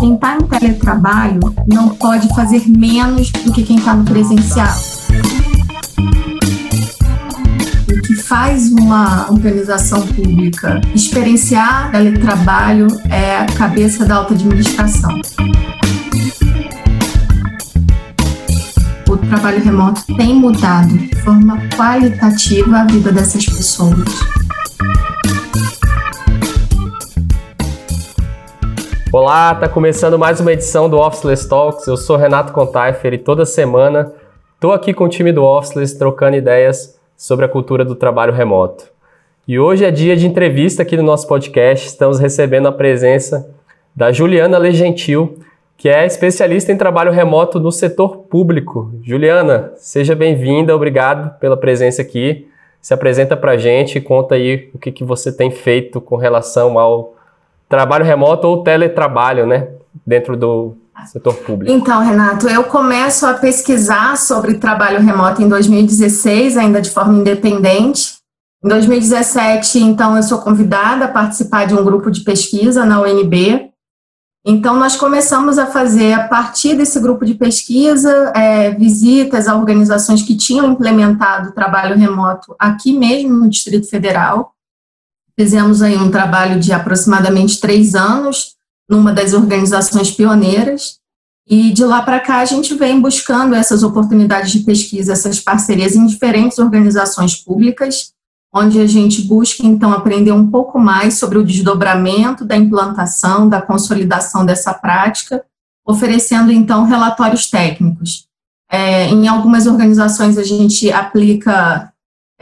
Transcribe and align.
Quem 0.00 0.14
está 0.14 0.36
em 0.36 0.46
teletrabalho 0.46 1.40
não 1.66 1.90
pode 1.90 2.28
fazer 2.34 2.66
menos 2.68 3.30
do 3.30 3.52
que 3.52 3.62
quem 3.62 3.76
está 3.76 3.92
no 3.94 4.04
presencial. 4.04 4.74
O 7.88 8.02
que 8.02 8.14
faz 8.14 8.72
uma 8.72 9.30
organização 9.30 10.00
pública 10.06 10.80
experienciar 10.94 11.90
teletrabalho 11.90 12.86
é 13.10 13.40
a 13.40 13.46
cabeça 13.46 14.06
da 14.06 14.16
alta 14.16 14.32
administração. 14.32 15.20
O 19.06 19.16
trabalho 19.16 19.62
remoto 19.62 20.02
tem 20.16 20.34
mudado 20.34 20.96
de 20.96 21.14
forma 21.16 21.58
qualitativa 21.76 22.78
a 22.78 22.84
vida 22.84 23.12
dessas 23.12 23.44
pessoas. 23.44 24.39
Olá, 29.12 29.52
tá 29.56 29.68
começando 29.68 30.16
mais 30.16 30.38
uma 30.38 30.52
edição 30.52 30.88
do 30.88 30.96
Officeless 30.96 31.48
Talks. 31.48 31.84
Eu 31.88 31.96
sou 31.96 32.16
Renato 32.16 32.52
Contaifer 32.52 33.12
e 33.12 33.18
toda 33.18 33.44
semana 33.44 34.12
estou 34.54 34.72
aqui 34.72 34.94
com 34.94 35.02
o 35.02 35.08
time 35.08 35.32
do 35.32 35.42
Officeless 35.42 35.98
trocando 35.98 36.36
ideias 36.36 36.96
sobre 37.16 37.44
a 37.44 37.48
cultura 37.48 37.84
do 37.84 37.96
trabalho 37.96 38.32
remoto. 38.32 38.84
E 39.48 39.58
hoje 39.58 39.84
é 39.84 39.90
dia 39.90 40.16
de 40.16 40.28
entrevista 40.28 40.82
aqui 40.82 40.96
no 40.96 41.02
nosso 41.02 41.26
podcast. 41.26 41.88
Estamos 41.88 42.20
recebendo 42.20 42.68
a 42.68 42.72
presença 42.72 43.50
da 43.96 44.12
Juliana 44.12 44.56
Legentil, 44.58 45.40
que 45.76 45.88
é 45.88 46.06
especialista 46.06 46.70
em 46.70 46.76
trabalho 46.76 47.10
remoto 47.10 47.58
no 47.58 47.72
setor 47.72 48.16
público. 48.16 48.92
Juliana, 49.02 49.72
seja 49.74 50.14
bem-vinda, 50.14 50.76
obrigado 50.76 51.36
pela 51.40 51.56
presença 51.56 52.00
aqui. 52.00 52.46
Se 52.80 52.94
apresenta 52.94 53.36
para 53.36 53.52
a 53.52 53.58
gente 53.58 53.98
e 53.98 54.00
conta 54.00 54.36
aí 54.36 54.70
o 54.72 54.78
que, 54.78 54.92
que 54.92 55.02
você 55.02 55.32
tem 55.32 55.50
feito 55.50 56.00
com 56.00 56.14
relação 56.14 56.78
ao 56.78 57.16
trabalho 57.70 58.04
remoto 58.04 58.48
ou 58.48 58.64
teletrabalho, 58.64 59.46
né? 59.46 59.68
Dentro 60.04 60.36
do 60.36 60.76
setor 61.06 61.34
público. 61.36 61.72
Então, 61.72 62.02
Renato, 62.02 62.48
eu 62.48 62.64
começo 62.64 63.24
a 63.24 63.34
pesquisar 63.34 64.18
sobre 64.18 64.58
trabalho 64.58 65.00
remoto 65.00 65.40
em 65.40 65.48
2016, 65.48 66.58
ainda 66.58 66.82
de 66.82 66.90
forma 66.90 67.14
independente. 67.14 68.18
Em 68.62 68.68
2017, 68.68 69.78
então, 69.78 70.16
eu 70.16 70.22
sou 70.22 70.38
convidada 70.38 71.06
a 71.06 71.08
participar 71.08 71.66
de 71.66 71.74
um 71.74 71.82
grupo 71.82 72.10
de 72.10 72.20
pesquisa 72.22 72.84
na 72.84 73.00
UNB. 73.00 73.70
Então, 74.44 74.76
nós 74.76 74.96
começamos 74.96 75.56
a 75.56 75.66
fazer, 75.66 76.12
a 76.12 76.26
partir 76.26 76.74
desse 76.74 76.98
grupo 76.98 77.24
de 77.24 77.34
pesquisa, 77.34 78.32
é, 78.34 78.70
visitas 78.72 79.46
a 79.46 79.56
organizações 79.56 80.22
que 80.22 80.36
tinham 80.36 80.72
implementado 80.72 81.52
trabalho 81.52 81.96
remoto 81.96 82.54
aqui 82.58 82.92
mesmo 82.92 83.32
no 83.34 83.48
Distrito 83.48 83.88
Federal. 83.88 84.52
Fizemos 85.40 85.80
aí 85.80 85.96
um 85.96 86.10
trabalho 86.10 86.60
de 86.60 86.70
aproximadamente 86.70 87.62
três 87.62 87.94
anos 87.94 88.56
numa 88.86 89.10
das 89.10 89.32
organizações 89.32 90.10
pioneiras 90.10 90.98
e 91.48 91.72
de 91.72 91.82
lá 91.82 92.02
para 92.02 92.20
cá 92.20 92.40
a 92.40 92.44
gente 92.44 92.74
vem 92.74 93.00
buscando 93.00 93.54
essas 93.54 93.82
oportunidades 93.82 94.50
de 94.52 94.58
pesquisa, 94.58 95.14
essas 95.14 95.40
parcerias 95.40 95.96
em 95.96 96.04
diferentes 96.04 96.58
organizações 96.58 97.36
públicas, 97.36 98.12
onde 98.54 98.78
a 98.82 98.86
gente 98.86 99.22
busca 99.22 99.64
então 99.64 99.94
aprender 99.94 100.32
um 100.32 100.50
pouco 100.50 100.78
mais 100.78 101.14
sobre 101.14 101.38
o 101.38 101.42
desdobramento 101.42 102.44
da 102.44 102.54
implantação, 102.54 103.48
da 103.48 103.62
consolidação 103.62 104.44
dessa 104.44 104.74
prática, 104.74 105.42
oferecendo 105.86 106.52
então 106.52 106.84
relatórios 106.84 107.48
técnicos. 107.48 108.26
É, 108.70 109.06
em 109.06 109.26
algumas 109.26 109.66
organizações 109.66 110.36
a 110.36 110.44
gente 110.44 110.92
aplica 110.92 111.90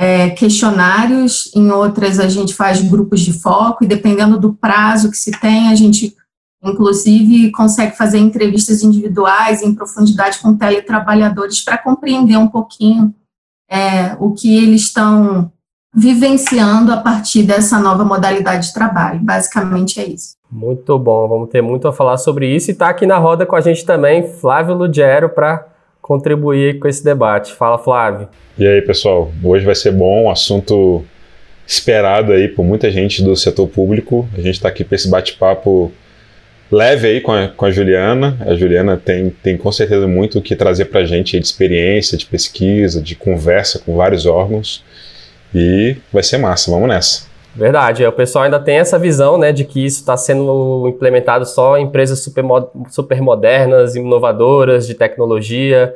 é, 0.00 0.30
questionários, 0.30 1.50
em 1.56 1.72
outras 1.72 2.20
a 2.20 2.28
gente 2.28 2.54
faz 2.54 2.80
grupos 2.80 3.20
de 3.20 3.32
foco, 3.32 3.82
e 3.82 3.86
dependendo 3.86 4.38
do 4.38 4.54
prazo 4.54 5.10
que 5.10 5.16
se 5.16 5.32
tem, 5.32 5.68
a 5.68 5.74
gente, 5.74 6.14
inclusive, 6.62 7.50
consegue 7.50 7.96
fazer 7.96 8.18
entrevistas 8.18 8.84
individuais 8.84 9.60
em 9.60 9.74
profundidade 9.74 10.38
com 10.38 10.56
teletrabalhadores 10.56 11.64
para 11.64 11.76
compreender 11.76 12.36
um 12.36 12.46
pouquinho 12.46 13.12
é, 13.68 14.16
o 14.20 14.32
que 14.32 14.56
eles 14.56 14.82
estão 14.82 15.50
vivenciando 15.92 16.92
a 16.92 16.98
partir 16.98 17.42
dessa 17.42 17.80
nova 17.80 18.04
modalidade 18.04 18.68
de 18.68 18.74
trabalho. 18.74 19.18
Basicamente 19.20 19.98
é 19.98 20.06
isso. 20.06 20.36
Muito 20.48 20.96
bom, 20.96 21.26
vamos 21.26 21.48
ter 21.48 21.60
muito 21.60 21.88
a 21.88 21.92
falar 21.92 22.18
sobre 22.18 22.54
isso. 22.54 22.70
E 22.70 22.72
está 22.72 22.88
aqui 22.88 23.04
na 23.04 23.18
roda 23.18 23.44
com 23.44 23.56
a 23.56 23.60
gente 23.60 23.84
também 23.84 24.28
Flávio 24.28 24.76
Lugero 24.76 25.28
para 25.28 25.66
contribuir 26.08 26.78
com 26.78 26.88
esse 26.88 27.04
debate. 27.04 27.52
Fala, 27.52 27.76
Flávio. 27.76 28.28
E 28.58 28.66
aí, 28.66 28.80
pessoal? 28.80 29.30
Hoje 29.44 29.66
vai 29.66 29.74
ser 29.74 29.92
bom, 29.92 30.24
um 30.24 30.30
assunto 30.30 31.04
esperado 31.66 32.32
aí 32.32 32.48
por 32.48 32.64
muita 32.64 32.90
gente 32.90 33.22
do 33.22 33.36
setor 33.36 33.68
público. 33.68 34.26
A 34.32 34.40
gente 34.40 34.54
está 34.54 34.70
aqui 34.70 34.84
para 34.84 34.96
esse 34.96 35.06
bate-papo 35.06 35.92
leve 36.72 37.08
aí 37.08 37.20
com 37.20 37.30
a, 37.30 37.48
com 37.48 37.66
a 37.66 37.70
Juliana. 37.70 38.38
A 38.40 38.54
Juliana 38.54 38.96
tem, 38.96 39.28
tem 39.28 39.58
com 39.58 39.70
certeza 39.70 40.08
muito 40.08 40.38
o 40.38 40.42
que 40.42 40.56
trazer 40.56 40.86
para 40.86 41.00
a 41.00 41.04
gente 41.04 41.38
de 41.38 41.44
experiência, 41.44 42.16
de 42.16 42.24
pesquisa, 42.24 43.02
de 43.02 43.14
conversa 43.14 43.78
com 43.78 43.94
vários 43.94 44.24
órgãos. 44.24 44.82
E 45.54 45.94
vai 46.10 46.22
ser 46.22 46.38
massa, 46.38 46.70
vamos 46.70 46.88
nessa. 46.88 47.27
Verdade, 47.54 48.06
o 48.06 48.12
pessoal 48.12 48.44
ainda 48.44 48.60
tem 48.60 48.76
essa 48.76 48.98
visão 48.98 49.36
né, 49.36 49.52
de 49.52 49.64
que 49.64 49.84
isso 49.84 50.00
está 50.00 50.16
sendo 50.16 50.86
implementado 50.88 51.44
só 51.44 51.76
em 51.76 51.84
empresas 51.84 52.20
super, 52.20 52.44
super 52.88 53.20
modernas, 53.20 53.96
inovadoras, 53.96 54.86
de 54.86 54.94
tecnologia, 54.94 55.94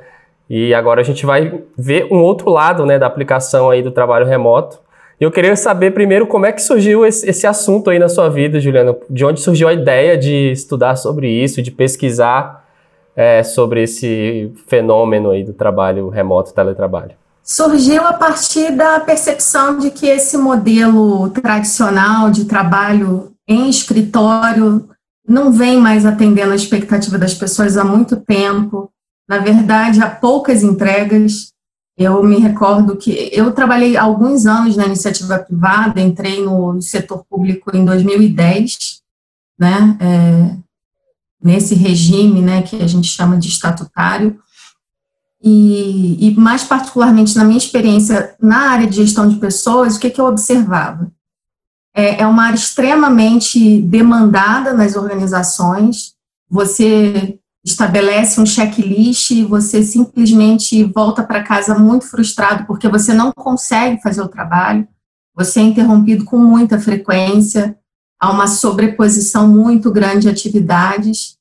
e 0.50 0.74
agora 0.74 1.00
a 1.00 1.04
gente 1.04 1.24
vai 1.24 1.62
ver 1.78 2.08
um 2.10 2.18
outro 2.18 2.50
lado 2.50 2.84
né, 2.84 2.98
da 2.98 3.06
aplicação 3.06 3.70
aí 3.70 3.82
do 3.82 3.90
trabalho 3.90 4.26
remoto. 4.26 4.80
Eu 5.20 5.30
queria 5.30 5.54
saber 5.54 5.92
primeiro 5.92 6.26
como 6.26 6.46
é 6.46 6.52
que 6.52 6.60
surgiu 6.60 7.06
esse, 7.06 7.28
esse 7.30 7.46
assunto 7.46 7.90
aí 7.90 7.98
na 7.98 8.08
sua 8.08 8.28
vida, 8.28 8.58
Juliana, 8.58 8.96
de 9.08 9.24
onde 9.24 9.40
surgiu 9.40 9.68
a 9.68 9.72
ideia 9.72 10.18
de 10.18 10.50
estudar 10.50 10.96
sobre 10.96 11.28
isso, 11.28 11.62
de 11.62 11.70
pesquisar 11.70 12.66
é, 13.14 13.42
sobre 13.44 13.84
esse 13.84 14.52
fenômeno 14.66 15.30
aí 15.30 15.44
do 15.44 15.52
trabalho 15.52 16.08
remoto, 16.08 16.52
teletrabalho 16.52 17.21
surgiu 17.44 18.06
a 18.06 18.12
partir 18.12 18.74
da 18.76 19.00
percepção 19.00 19.78
de 19.78 19.90
que 19.90 20.06
esse 20.06 20.36
modelo 20.36 21.28
tradicional 21.30 22.30
de 22.30 22.44
trabalho 22.44 23.32
em 23.46 23.68
escritório 23.68 24.88
não 25.26 25.52
vem 25.52 25.80
mais 25.80 26.04
atendendo 26.06 26.52
a 26.52 26.56
expectativa 26.56 27.18
das 27.18 27.34
pessoas 27.34 27.76
há 27.76 27.84
muito 27.84 28.16
tempo. 28.16 28.90
Na 29.28 29.38
verdade, 29.38 30.00
há 30.00 30.08
poucas 30.08 30.62
entregas. 30.62 31.52
Eu 31.96 32.22
me 32.22 32.38
recordo 32.38 32.96
que 32.96 33.30
eu 33.32 33.52
trabalhei 33.52 33.96
alguns 33.96 34.46
anos 34.46 34.76
na 34.76 34.86
iniciativa 34.86 35.38
privada, 35.38 36.00
entrei 36.00 36.42
no 36.42 36.80
setor 36.80 37.24
público 37.28 37.74
em 37.76 37.84
2010, 37.84 39.02
né, 39.58 39.96
é, 40.00 40.56
nesse 41.42 41.74
regime 41.74 42.40
né, 42.40 42.62
que 42.62 42.76
a 42.76 42.86
gente 42.86 43.08
chama 43.08 43.36
de 43.36 43.48
estatutário. 43.48 44.38
E, 45.42 46.28
e, 46.28 46.34
mais 46.36 46.62
particularmente 46.62 47.36
na 47.36 47.44
minha 47.44 47.58
experiência 47.58 48.36
na 48.40 48.70
área 48.70 48.86
de 48.86 48.96
gestão 48.96 49.28
de 49.28 49.36
pessoas, 49.36 49.96
o 49.96 50.00
que, 50.00 50.10
que 50.10 50.20
eu 50.20 50.26
observava? 50.26 51.10
É, 51.94 52.22
é 52.22 52.26
uma 52.26 52.44
área 52.44 52.56
extremamente 52.56 53.82
demandada 53.82 54.72
nas 54.72 54.94
organizações, 54.94 56.14
você 56.48 57.38
estabelece 57.64 58.40
um 58.40 58.46
checklist 58.46 59.30
e 59.32 59.44
você 59.44 59.82
simplesmente 59.82 60.84
volta 60.84 61.22
para 61.22 61.42
casa 61.42 61.76
muito 61.76 62.06
frustrado 62.06 62.64
porque 62.66 62.88
você 62.88 63.12
não 63.12 63.32
consegue 63.32 64.00
fazer 64.00 64.22
o 64.22 64.28
trabalho, 64.28 64.86
você 65.34 65.60
é 65.60 65.64
interrompido 65.64 66.24
com 66.24 66.38
muita 66.38 66.78
frequência, 66.78 67.76
há 68.20 68.30
uma 68.30 68.46
sobreposição 68.46 69.48
muito 69.48 69.90
grande 69.90 70.20
de 70.20 70.28
atividades. 70.28 71.36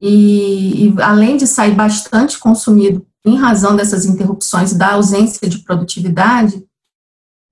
E, 0.00 0.88
e 0.88 1.02
além 1.02 1.36
de 1.36 1.46
sair 1.46 1.72
bastante 1.72 2.38
consumido 2.38 3.06
em 3.24 3.36
razão 3.36 3.74
dessas 3.74 4.04
interrupções 4.04 4.72
da 4.74 4.92
ausência 4.92 5.48
de 5.48 5.58
produtividade, 5.58 6.64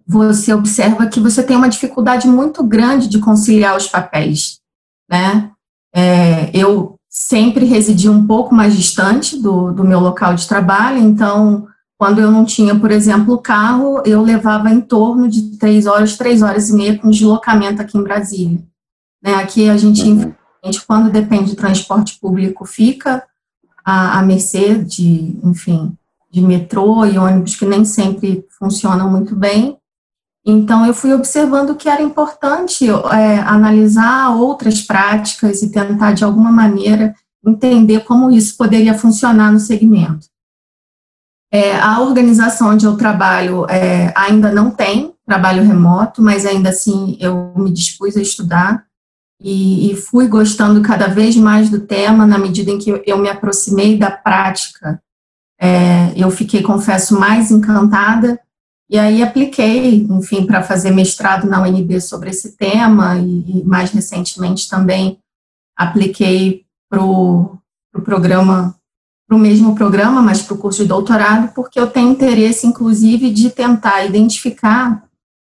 você 0.06 0.52
observa 0.52 1.06
que 1.06 1.20
você 1.20 1.42
tem 1.42 1.56
uma 1.56 1.68
dificuldade 1.68 2.28
muito 2.28 2.62
grande 2.62 3.08
de 3.08 3.18
conciliar 3.18 3.76
os 3.76 3.86
papéis, 3.86 4.58
né? 5.10 5.50
É, 5.94 6.50
eu 6.56 6.96
sempre 7.08 7.64
residi 7.64 8.08
um 8.08 8.26
pouco 8.26 8.54
mais 8.54 8.74
distante 8.74 9.40
do, 9.40 9.72
do 9.72 9.84
meu 9.84 10.00
local 10.00 10.34
de 10.34 10.48
trabalho, 10.48 10.98
então, 10.98 11.66
quando 11.98 12.20
eu 12.20 12.30
não 12.30 12.44
tinha, 12.44 12.78
por 12.78 12.90
exemplo, 12.90 13.38
carro, 13.38 14.02
eu 14.04 14.22
levava 14.22 14.70
em 14.70 14.80
torno 14.80 15.28
de 15.28 15.56
três 15.58 15.86
horas, 15.86 16.16
três 16.16 16.42
horas 16.42 16.70
e 16.70 16.74
meia 16.74 16.98
com 16.98 17.10
deslocamento 17.10 17.80
aqui 17.80 17.96
em 17.96 18.02
Brasília. 18.02 18.62
Né? 19.22 19.34
Aqui 19.34 19.68
a 19.68 19.76
gente, 19.76 20.02
uhum. 20.02 20.32
quando 20.86 21.12
depende 21.12 21.50
de 21.50 21.56
transporte 21.56 22.18
público, 22.18 22.64
fica 22.64 23.22
à, 23.84 24.18
à 24.18 24.22
mercê 24.22 24.76
de, 24.76 25.38
enfim, 25.42 25.96
de 26.30 26.40
metrô 26.40 27.04
e 27.04 27.18
ônibus 27.18 27.56
que 27.56 27.66
nem 27.66 27.84
sempre 27.84 28.44
funcionam 28.58 29.10
muito 29.10 29.36
bem. 29.36 29.76
Então, 30.44 30.84
eu 30.84 30.92
fui 30.92 31.12
observando 31.12 31.76
que 31.76 31.88
era 31.88 32.02
importante 32.02 32.88
é, 32.88 33.38
analisar 33.40 34.30
outras 34.30 34.80
práticas 34.80 35.62
e 35.62 35.70
tentar, 35.70 36.12
de 36.12 36.24
alguma 36.24 36.50
maneira, 36.50 37.14
entender 37.46 38.00
como 38.00 38.30
isso 38.30 38.56
poderia 38.56 38.94
funcionar 38.94 39.52
no 39.52 39.60
segmento. 39.60 40.26
É, 41.52 41.78
a 41.78 42.00
organização 42.00 42.70
onde 42.70 42.86
eu 42.86 42.96
trabalho 42.96 43.66
é, 43.68 44.12
ainda 44.16 44.50
não 44.50 44.70
tem 44.70 45.12
trabalho 45.26 45.62
remoto, 45.62 46.22
mas 46.22 46.46
ainda 46.46 46.70
assim 46.70 47.16
eu 47.20 47.52
me 47.56 47.70
dispus 47.70 48.16
a 48.16 48.22
estudar 48.22 48.84
e, 49.42 49.90
e, 49.90 49.96
fui 49.96 50.28
gostando 50.28 50.80
cada 50.82 51.08
vez 51.08 51.36
mais 51.36 51.68
do 51.68 51.80
tema 51.80 52.26
na 52.26 52.38
medida 52.38 52.70
em 52.70 52.78
que 52.78 53.02
eu 53.04 53.18
me 53.18 53.28
aproximei 53.28 53.98
da 53.98 54.10
prática. 54.10 55.02
É, 55.60 56.12
eu 56.16 56.30
fiquei, 56.30 56.62
confesso, 56.62 57.18
mais 57.18 57.50
encantada 57.50 58.38
e 58.88 58.98
aí 58.98 59.22
apliquei, 59.22 60.06
enfim, 60.10 60.44
para 60.44 60.62
fazer 60.62 60.90
mestrado 60.90 61.48
na 61.48 61.62
UNB 61.62 62.00
sobre 62.00 62.30
esse 62.30 62.56
tema 62.56 63.16
e, 63.16 63.60
e 63.60 63.64
mais 63.64 63.90
recentemente 63.90 64.68
também 64.68 65.18
apliquei 65.76 66.64
para 66.90 67.02
o 67.02 67.58
pro 67.92 68.02
programa, 68.02 68.74
para 69.28 69.36
o 69.36 69.40
mesmo 69.40 69.74
programa, 69.74 70.22
mas 70.22 70.40
para 70.40 70.54
o 70.54 70.58
curso 70.58 70.82
de 70.82 70.88
doutorado, 70.88 71.52
porque 71.54 71.78
eu 71.78 71.86
tenho 71.86 72.10
interesse, 72.10 72.66
inclusive, 72.66 73.30
de 73.30 73.50
tentar 73.50 74.04
identificar 74.04 75.04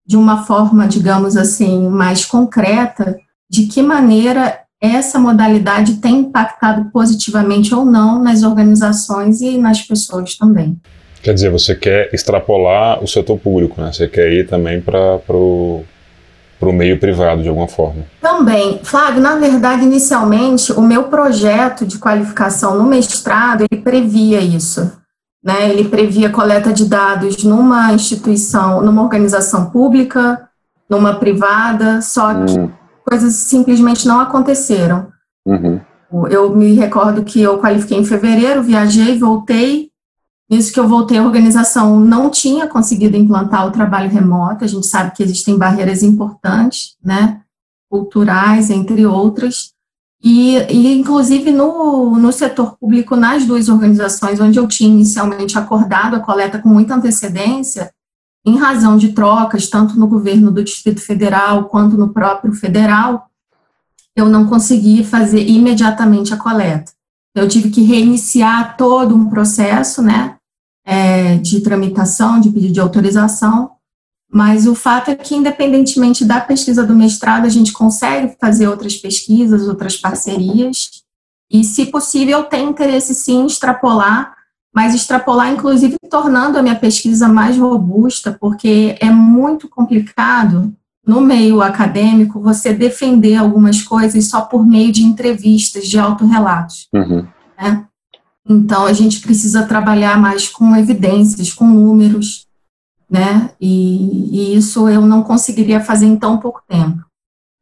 de 0.06 0.17
uma 0.17 0.44
forma, 0.44 0.87
digamos 0.87 1.37
assim, 1.37 1.88
mais 1.88 2.26
concreta, 2.26 3.19
de 3.55 3.67
que 3.67 3.81
maneira 3.81 4.59
essa 4.81 5.17
modalidade 5.17 5.95
tem 5.95 6.17
impactado 6.17 6.91
positivamente 6.91 7.73
ou 7.73 7.85
não 7.85 8.21
nas 8.21 8.43
organizações 8.43 9.41
e 9.41 9.56
nas 9.56 9.81
pessoas 9.81 10.37
também. 10.37 10.77
Quer 11.23 11.35
dizer, 11.35 11.51
você 11.51 11.75
quer 11.75 12.12
extrapolar 12.12 13.03
o 13.03 13.06
setor 13.06 13.39
público, 13.39 13.81
né? 13.81 13.93
Você 13.93 14.09
quer 14.09 14.31
ir 14.33 14.49
também 14.49 14.81
para 14.81 15.21
o 15.31 15.85
meio 16.73 16.99
privado, 16.99 17.43
de 17.43 17.49
alguma 17.49 17.69
forma. 17.69 18.05
Também. 18.21 18.81
Flávio, 18.83 19.23
na 19.23 19.37
verdade, 19.37 19.85
inicialmente, 19.85 20.73
o 20.73 20.83
meu 20.83 21.05
projeto 21.05 21.87
de 21.87 21.97
qualificação 21.99 22.77
no 22.77 22.85
mestrado, 22.85 23.65
ele 23.71 23.81
previa 23.81 24.41
isso. 24.41 24.93
Né? 25.43 25.71
Ele 25.71 25.85
previa 25.89 26.29
coleta 26.29 26.73
de 26.73 26.87
dados 26.87 27.45
numa 27.45 27.93
instituição, 27.93 28.83
numa 28.83 29.03
organização 29.03 29.71
pública, 29.71 30.49
numa 30.91 31.15
privada, 31.15 32.03
só 32.03 32.35
que 32.35 32.59
hum. 32.59 32.71
Coisas 33.09 33.35
simplesmente 33.35 34.06
não 34.06 34.21
aconteceram. 34.21 35.09
Uhum. 35.47 35.81
Eu 36.31 36.55
me 36.55 36.75
recordo 36.75 37.25
que 37.25 37.41
eu 37.41 37.59
qualifiquei 37.59 37.99
em 37.99 38.05
fevereiro, 38.05 38.62
viajei, 38.62 39.19
voltei, 39.19 39.91
Nisso 40.49 40.73
que 40.73 40.79
eu 40.79 40.87
voltei, 40.87 41.17
a 41.17 41.25
organização 41.25 41.99
não 41.99 42.29
tinha 42.29 42.69
conseguido 42.69 43.17
implantar 43.17 43.67
o 43.67 43.71
trabalho 43.71 44.11
remoto. 44.11 44.65
A 44.65 44.69
gente 44.69 44.87
sabe 44.87 45.12
que 45.12 45.23
existem 45.23 45.56
barreiras 45.56 46.03
importantes, 46.03 46.97
né, 47.03 47.41
culturais, 47.89 48.71
entre 48.71 49.06
outras. 49.06 49.73
E, 50.23 50.56
e 50.71 50.99
inclusive, 50.99 51.51
no, 51.51 52.19
no 52.19 52.33
setor 52.33 52.77
público, 52.79 53.17
nas 53.17 53.45
duas 53.45 53.69
organizações 53.69 54.41
onde 54.41 54.59
eu 54.59 54.67
tinha 54.69 54.91
inicialmente 54.91 55.59
acordado 55.59 56.17
a 56.17 56.21
coleta 56.21 56.59
com 56.59 56.69
muita 56.69 56.95
antecedência, 56.95 57.91
em 58.44 58.56
razão 58.56 58.96
de 58.96 59.12
trocas, 59.12 59.69
tanto 59.69 59.99
no 59.99 60.06
governo 60.06 60.50
do 60.50 60.62
Distrito 60.62 61.00
Federal 61.00 61.64
quanto 61.64 61.96
no 61.96 62.12
próprio 62.12 62.52
federal, 62.52 63.31
eu 64.14 64.26
não 64.26 64.46
consegui 64.46 65.02
fazer 65.02 65.49
imediatamente 65.49 66.32
a 66.32 66.37
coleta. 66.37 66.93
Eu 67.35 67.49
tive 67.49 67.70
que 67.70 67.82
reiniciar 67.82 68.76
todo 68.76 69.14
um 69.14 69.29
processo, 69.29 70.02
né, 70.02 70.37
é, 70.85 71.37
de 71.38 71.61
tramitação, 71.61 72.38
de 72.38 72.50
pedido 72.50 72.75
de 72.75 72.81
autorização, 72.81 73.73
mas 74.31 74.67
o 74.67 74.75
fato 74.75 75.11
é 75.11 75.14
que, 75.14 75.35
independentemente 75.35 76.25
da 76.25 76.41
pesquisa 76.41 76.85
do 76.85 76.94
mestrado, 76.94 77.46
a 77.46 77.49
gente 77.49 77.73
consegue 77.73 78.37
fazer 78.41 78.69
outras 78.69 78.96
pesquisas, 78.96 79.67
outras 79.67 79.96
parcerias, 79.96 80.91
e, 81.50 81.62
se 81.62 81.87
possível, 81.87 82.43
tem 82.44 82.69
interesse 82.69 83.14
sim 83.14 83.43
em 83.43 83.46
extrapolar, 83.46 84.33
mas 84.75 84.93
extrapolar, 84.93 85.53
inclusive, 85.53 85.97
tornando 86.11 86.59
a 86.59 86.62
minha 86.62 86.75
pesquisa 86.75 87.29
mais 87.29 87.56
robusta, 87.56 88.37
porque 88.41 88.97
é 89.00 89.09
muito 89.09 89.69
complicado 89.69 90.75
no 91.06 91.21
meio 91.21 91.62
acadêmico, 91.62 92.41
você 92.41 92.73
defender 92.73 93.37
algumas 93.37 93.82
coisas 93.82 94.26
só 94.26 94.41
por 94.41 94.67
meio 94.67 94.91
de 94.91 95.05
entrevistas, 95.05 95.87
de 95.87 95.99
autorrelatos. 95.99 96.88
Uhum. 96.93 97.26
Né? 97.61 97.87
Então, 98.49 98.85
a 98.85 98.93
gente 98.93 99.21
precisa 99.21 99.67
trabalhar 99.67 100.19
mais 100.19 100.49
com 100.49 100.75
evidências, 100.75 101.53
com 101.53 101.67
números, 101.67 102.47
né? 103.09 103.50
E, 103.61 104.55
e, 104.55 104.56
isso 104.56 104.88
eu 104.88 105.03
não 105.03 105.23
conseguiria 105.23 105.81
fazer 105.81 106.06
em 106.06 106.17
tão 106.17 106.38
pouco 106.38 106.62
tempo. 106.67 107.05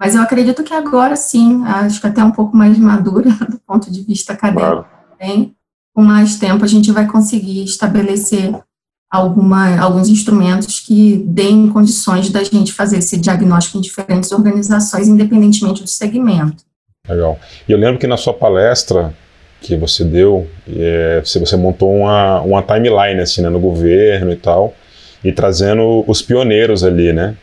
Mas 0.00 0.14
eu 0.14 0.22
acredito 0.22 0.64
que 0.64 0.72
agora 0.72 1.14
sim, 1.14 1.62
acho 1.64 2.00
que 2.00 2.06
até 2.06 2.24
um 2.24 2.32
pouco 2.32 2.56
mais 2.56 2.78
madura 2.78 3.30
do 3.50 3.58
ponto 3.60 3.90
de 3.90 4.02
vista 4.02 4.32
acadêmico, 4.32 4.86
claro. 5.20 5.52
Com 5.94 6.02
mais 6.02 6.38
tempo 6.38 6.64
a 6.64 6.68
gente 6.68 6.90
vai 6.90 7.06
conseguir 7.06 7.64
estabelecer 7.64 8.52
alguma, 9.10 9.78
alguns 9.78 10.08
instrumentos 10.08 10.80
que 10.80 11.22
deem 11.26 11.68
condições 11.68 12.30
da 12.30 12.42
gente 12.42 12.72
fazer 12.72 12.98
esse 12.98 13.18
diagnóstico 13.18 13.76
em 13.76 13.82
diferentes 13.82 14.32
organizações, 14.32 15.06
independentemente 15.06 15.82
do 15.82 15.88
segmento. 15.88 16.64
Legal. 17.06 17.38
E 17.68 17.72
eu 17.72 17.78
lembro 17.78 17.98
que 17.98 18.06
na 18.06 18.16
sua 18.16 18.32
palestra 18.32 19.12
que 19.60 19.76
você 19.76 20.02
deu, 20.02 20.48
é, 20.68 21.20
você, 21.24 21.56
montou 21.56 21.94
uma, 21.94 22.40
uma 22.40 22.62
timeline 22.62 23.20
assim, 23.20 23.42
né, 23.42 23.48
no 23.48 23.60
governo 23.60 24.32
e 24.32 24.36
tal, 24.36 24.74
e 25.22 25.30
trazendo 25.30 26.04
os 26.08 26.20
pioneiros 26.20 26.82
ali, 26.82 27.12
né? 27.12 27.36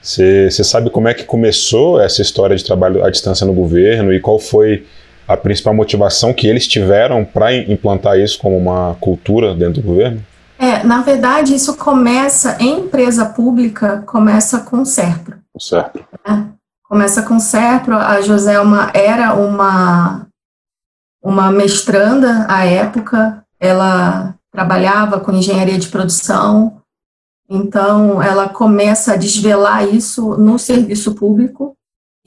Você 0.00 0.50
sabe 0.50 0.90
como 0.90 1.08
é 1.08 1.14
que 1.14 1.24
começou 1.24 2.00
essa 2.00 2.22
história 2.22 2.54
de 2.54 2.64
trabalho 2.64 3.04
à 3.04 3.10
distância 3.10 3.44
no 3.44 3.52
governo 3.52 4.12
e 4.12 4.20
qual 4.20 4.38
foi 4.38 4.86
a 5.28 5.36
principal 5.36 5.74
motivação 5.74 6.32
que 6.32 6.46
eles 6.46 6.66
tiveram 6.66 7.22
para 7.22 7.54
implantar 7.54 8.18
isso 8.18 8.38
como 8.38 8.56
uma 8.56 8.96
cultura 8.98 9.54
dentro 9.54 9.82
do 9.82 9.88
governo? 9.88 10.24
É, 10.58 10.82
na 10.82 11.02
verdade, 11.02 11.54
isso 11.54 11.76
começa 11.76 12.56
em 12.58 12.80
empresa 12.80 13.26
pública, 13.26 14.02
começa 14.06 14.60
com 14.60 14.80
o 14.80 14.86
SERPRO. 14.86 15.38
O 15.54 15.60
SERPRO. 15.60 16.04
É, 16.26 16.44
começa 16.82 17.22
com 17.22 17.36
o 17.36 17.40
SERPRO, 17.40 17.94
a 17.94 18.20
Joselma 18.22 18.90
era 18.94 19.34
uma, 19.34 20.26
uma 21.22 21.52
mestranda 21.52 22.46
à 22.48 22.64
época, 22.64 23.44
ela 23.60 24.34
trabalhava 24.50 25.20
com 25.20 25.30
engenharia 25.30 25.78
de 25.78 25.88
produção, 25.88 26.80
então 27.48 28.20
ela 28.22 28.48
começa 28.48 29.12
a 29.12 29.16
desvelar 29.16 29.86
isso 29.86 30.36
no 30.38 30.58
serviço 30.58 31.14
público, 31.14 31.74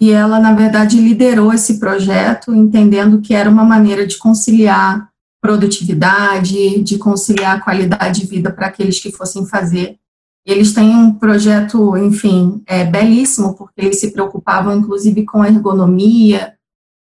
e 0.02 0.10
ela, 0.10 0.40
na 0.40 0.52
verdade, 0.52 1.00
liderou 1.00 1.54
esse 1.54 1.80
projeto, 1.80 2.56
entendendo 2.56 3.22
que 3.22 3.36
era 3.36 3.48
uma 3.48 3.64
maneira 3.64 4.08
de 4.08 4.18
conciliar 4.18 5.12
produtividade, 5.40 6.82
de 6.82 6.98
conciliar 6.98 7.64
qualidade 7.64 8.22
de 8.22 8.26
vida 8.26 8.52
para 8.52 8.66
aqueles 8.66 9.00
que 9.00 9.12
fossem 9.12 9.46
fazer. 9.46 10.00
Eles 10.44 10.74
têm 10.74 10.96
um 10.96 11.14
projeto, 11.14 11.96
enfim, 11.98 12.64
é, 12.66 12.84
belíssimo, 12.84 13.54
porque 13.54 13.80
eles 13.80 14.00
se 14.00 14.12
preocupavam, 14.12 14.76
inclusive, 14.76 15.24
com 15.24 15.44
a 15.44 15.48
ergonomia. 15.48 16.56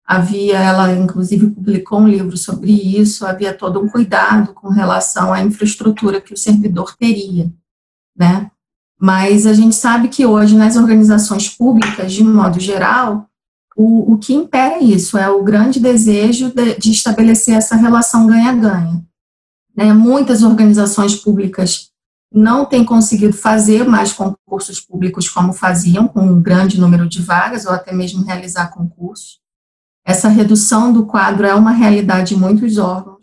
Havia, 0.05 0.59
ela, 0.59 0.93
inclusive, 0.93 1.49
publicou 1.49 2.01
um 2.01 2.07
livro 2.07 2.37
sobre 2.37 2.71
isso. 2.71 3.25
Havia 3.25 3.51
todo 3.51 3.81
um 3.81 3.89
cuidado 3.89 4.53
com 4.53 4.69
relação 4.69 5.33
à 5.33 5.41
infraestrutura 5.41 6.21
que 6.21 6.35
o 6.35 6.37
servidor 6.37 6.95
teria, 6.95 7.51
né? 8.15 8.51
Mas 9.01 9.47
a 9.47 9.53
gente 9.53 9.73
sabe 9.73 10.09
que 10.09 10.27
hoje, 10.27 10.55
nas 10.55 10.75
organizações 10.75 11.49
públicas, 11.49 12.13
de 12.13 12.23
modo 12.23 12.59
geral, 12.59 13.25
o, 13.75 14.13
o 14.13 14.17
que 14.19 14.31
impera 14.31 14.75
é 14.75 14.83
isso, 14.83 15.17
é 15.17 15.27
o 15.27 15.43
grande 15.43 15.79
desejo 15.79 16.53
de, 16.53 16.75
de 16.77 16.91
estabelecer 16.91 17.55
essa 17.55 17.75
relação 17.75 18.27
ganha-ganha. 18.27 19.03
Né? 19.75 19.91
Muitas 19.91 20.43
organizações 20.43 21.15
públicas 21.15 21.89
não 22.31 22.63
têm 22.63 22.85
conseguido 22.85 23.33
fazer 23.33 23.85
mais 23.85 24.13
concursos 24.13 24.79
públicos 24.79 25.27
como 25.27 25.51
faziam, 25.51 26.07
com 26.07 26.21
um 26.21 26.39
grande 26.39 26.79
número 26.79 27.09
de 27.09 27.23
vagas, 27.23 27.65
ou 27.65 27.71
até 27.71 27.91
mesmo 27.91 28.23
realizar 28.23 28.67
concursos. 28.67 29.39
Essa 30.05 30.29
redução 30.29 30.93
do 30.93 31.07
quadro 31.07 31.47
é 31.47 31.55
uma 31.55 31.71
realidade 31.71 32.35
em 32.35 32.37
muitos 32.37 32.77
órgãos, 32.77 33.20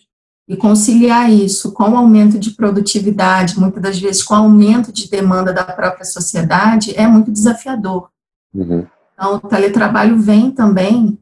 e 0.49 0.57
conciliar 0.57 1.31
isso 1.31 1.73
com 1.73 1.91
o 1.91 1.97
aumento 1.97 2.39
de 2.39 2.53
produtividade, 2.53 3.61
muitas 3.61 3.83
das 3.83 3.99
vezes 3.99 4.23
com 4.23 4.33
o 4.33 4.39
aumento 4.39 4.91
de 4.91 5.11
demanda 5.11 5.53
da 5.53 5.65
própria 5.65 6.07
sociedade, 6.07 6.97
é 6.97 7.07
muito 7.07 7.31
desafiador. 7.31 8.09
Uhum. 8.55 8.87
Então, 9.13 9.35
o 9.35 9.41
teletrabalho 9.41 10.19
vem 10.19 10.51
também 10.51 11.19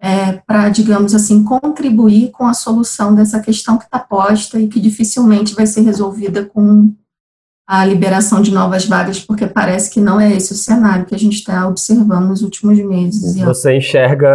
é, 0.00 0.32
para, 0.46 0.70
digamos 0.70 1.14
assim, 1.14 1.44
contribuir 1.44 2.30
com 2.30 2.46
a 2.46 2.54
solução 2.54 3.14
dessa 3.14 3.38
questão 3.40 3.76
que 3.76 3.84
está 3.84 3.98
posta 3.98 4.58
e 4.58 4.66
que 4.66 4.80
dificilmente 4.80 5.54
vai 5.54 5.66
ser 5.66 5.82
resolvida 5.82 6.46
com 6.46 6.90
a 7.66 7.84
liberação 7.84 8.40
de 8.40 8.50
novas 8.50 8.86
vagas, 8.86 9.20
porque 9.20 9.46
parece 9.46 9.90
que 9.90 10.00
não 10.00 10.18
é 10.18 10.32
esse 10.32 10.52
o 10.52 10.56
cenário 10.56 11.04
que 11.04 11.14
a 11.14 11.18
gente 11.18 11.34
está 11.34 11.68
observando 11.68 12.28
nos 12.28 12.42
últimos 12.42 12.78
meses. 12.78 13.36
Você 13.36 13.76
enxerga 13.76 14.28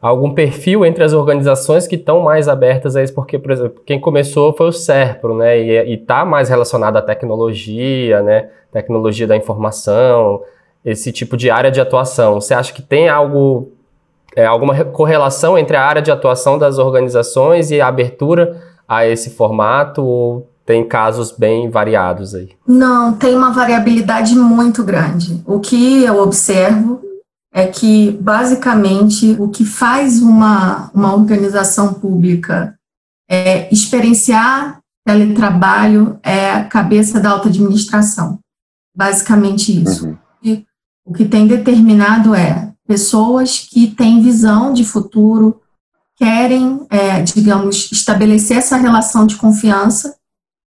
algum 0.00 0.32
perfil 0.32 0.84
entre 0.84 1.04
as 1.04 1.12
organizações 1.12 1.86
que 1.86 1.96
estão 1.96 2.20
mais 2.20 2.48
abertas 2.48 2.96
a 2.96 3.02
isso? 3.02 3.14
Porque, 3.14 3.38
por 3.38 3.50
exemplo, 3.50 3.82
quem 3.84 4.00
começou 4.00 4.52
foi 4.54 4.68
o 4.68 4.72
SERPRO, 4.72 5.36
né? 5.36 5.58
E 5.60 5.94
está 5.94 6.24
mais 6.24 6.48
relacionado 6.48 6.96
à 6.96 7.02
tecnologia, 7.02 8.22
né? 8.22 8.48
Tecnologia 8.72 9.26
da 9.26 9.36
informação, 9.36 10.42
esse 10.84 11.12
tipo 11.12 11.36
de 11.36 11.50
área 11.50 11.70
de 11.70 11.80
atuação? 11.80 12.40
Você 12.40 12.54
acha 12.54 12.72
que 12.72 12.82
tem 12.82 13.08
algo, 13.08 13.72
é, 14.34 14.46
alguma 14.46 14.84
correlação 14.86 15.58
entre 15.58 15.76
a 15.76 15.84
área 15.84 16.00
de 16.00 16.10
atuação 16.10 16.58
das 16.58 16.78
organizações 16.78 17.70
e 17.70 17.80
a 17.80 17.86
abertura 17.86 18.62
a 18.88 19.06
esse 19.06 19.30
formato? 19.30 20.02
Ou 20.02 20.48
tem 20.64 20.86
casos 20.86 21.32
bem 21.32 21.68
variados 21.68 22.34
aí? 22.34 22.50
Não, 22.66 23.12
tem 23.12 23.34
uma 23.34 23.50
variabilidade 23.50 24.34
muito 24.34 24.82
grande. 24.84 25.42
O 25.44 25.60
que 25.60 26.04
eu 26.04 26.22
observo 26.22 27.09
é 27.52 27.66
que, 27.66 28.12
basicamente, 28.20 29.36
o 29.38 29.48
que 29.48 29.64
faz 29.64 30.22
uma, 30.22 30.90
uma 30.94 31.14
organização 31.14 31.94
pública 31.94 32.78
é 33.28 33.72
experienciar 33.72 34.80
teletrabalho 35.04 36.18
é 36.22 36.52
a 36.52 36.64
cabeça 36.64 37.18
da 37.20 37.30
alta 37.30 37.48
administração. 37.48 38.38
Basicamente 38.94 39.82
isso. 39.82 40.16
Uhum. 40.44 40.64
o 41.04 41.12
que 41.12 41.24
tem 41.24 41.46
determinado 41.46 42.34
é 42.34 42.72
pessoas 42.86 43.58
que 43.58 43.88
têm 43.88 44.22
visão 44.22 44.72
de 44.72 44.84
futuro, 44.84 45.60
querem, 46.16 46.86
é, 46.90 47.22
digamos, 47.22 47.90
estabelecer 47.90 48.58
essa 48.58 48.76
relação 48.76 49.26
de 49.26 49.36
confiança 49.36 50.14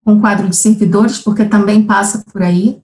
com 0.05 0.15
o 0.15 0.21
quadro 0.21 0.49
de 0.49 0.57
servidores, 0.57 1.19
porque 1.19 1.45
também 1.45 1.85
passa 1.85 2.25
por 2.31 2.43
aí, 2.43 2.81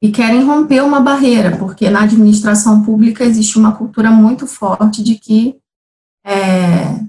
e 0.00 0.10
querem 0.10 0.44
romper 0.44 0.82
uma 0.82 1.00
barreira, 1.00 1.56
porque 1.56 1.90
na 1.90 2.02
administração 2.02 2.82
pública 2.82 3.24
existe 3.24 3.58
uma 3.58 3.72
cultura 3.72 4.10
muito 4.10 4.46
forte 4.46 5.02
de 5.02 5.16
que 5.16 5.56
é, 6.24 7.00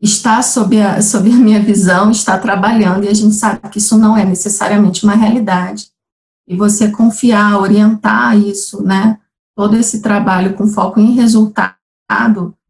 está 0.00 0.42
sob 0.42 0.80
a, 0.80 1.00
sob 1.00 1.30
a 1.30 1.36
minha 1.36 1.60
visão, 1.60 2.10
está 2.10 2.38
trabalhando, 2.38 3.04
e 3.04 3.08
a 3.08 3.14
gente 3.14 3.34
sabe 3.34 3.60
que 3.70 3.78
isso 3.78 3.96
não 3.96 4.16
é 4.16 4.24
necessariamente 4.24 5.04
uma 5.04 5.14
realidade. 5.14 5.88
E 6.46 6.54
você 6.54 6.90
confiar, 6.90 7.58
orientar 7.58 8.38
isso, 8.38 8.82
né, 8.82 9.18
todo 9.54 9.74
esse 9.76 10.02
trabalho 10.02 10.54
com 10.54 10.66
foco 10.66 11.00
em 11.00 11.12
resultado, 11.12 11.74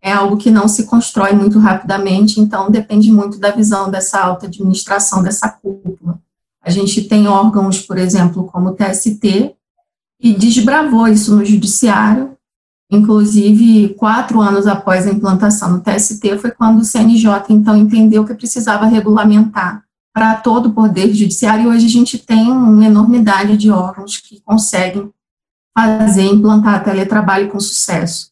é 0.00 0.12
algo 0.12 0.36
que 0.36 0.52
não 0.52 0.68
se 0.68 0.84
constrói 0.84 1.32
muito 1.32 1.58
rapidamente, 1.58 2.40
então 2.40 2.70
depende 2.70 3.10
muito 3.10 3.38
da 3.38 3.50
visão 3.50 3.90
dessa 3.90 4.20
alta 4.20 4.46
administração, 4.46 5.20
dessa 5.20 5.48
cúpula. 5.48 6.20
A 6.66 6.70
gente 6.70 7.04
tem 7.04 7.28
órgãos, 7.28 7.80
por 7.80 7.96
exemplo, 7.96 8.44
como 8.44 8.70
o 8.70 8.72
TST, 8.72 9.54
que 10.20 10.34
desbravou 10.34 11.06
isso 11.06 11.36
no 11.36 11.44
judiciário, 11.44 12.36
inclusive 12.90 13.94
quatro 13.94 14.40
anos 14.40 14.66
após 14.66 15.06
a 15.06 15.12
implantação 15.12 15.70
no 15.70 15.80
TST 15.80 16.38
foi 16.38 16.50
quando 16.50 16.80
o 16.80 16.84
CNJ 16.84 17.44
então 17.50 17.76
entendeu 17.76 18.24
que 18.24 18.34
precisava 18.34 18.86
regulamentar 18.86 19.84
para 20.12 20.34
todo 20.36 20.66
o 20.66 20.72
poder 20.72 21.12
judiciário 21.14 21.64
e 21.64 21.68
hoje 21.68 21.86
a 21.86 21.90
gente 21.90 22.18
tem 22.18 22.50
uma 22.50 22.84
enormidade 22.84 23.56
de 23.56 23.70
órgãos 23.70 24.16
que 24.16 24.40
conseguem 24.40 25.12
fazer 25.76 26.22
implantar 26.22 26.82
teletrabalho 26.82 27.48
com 27.48 27.60
sucesso. 27.60 28.30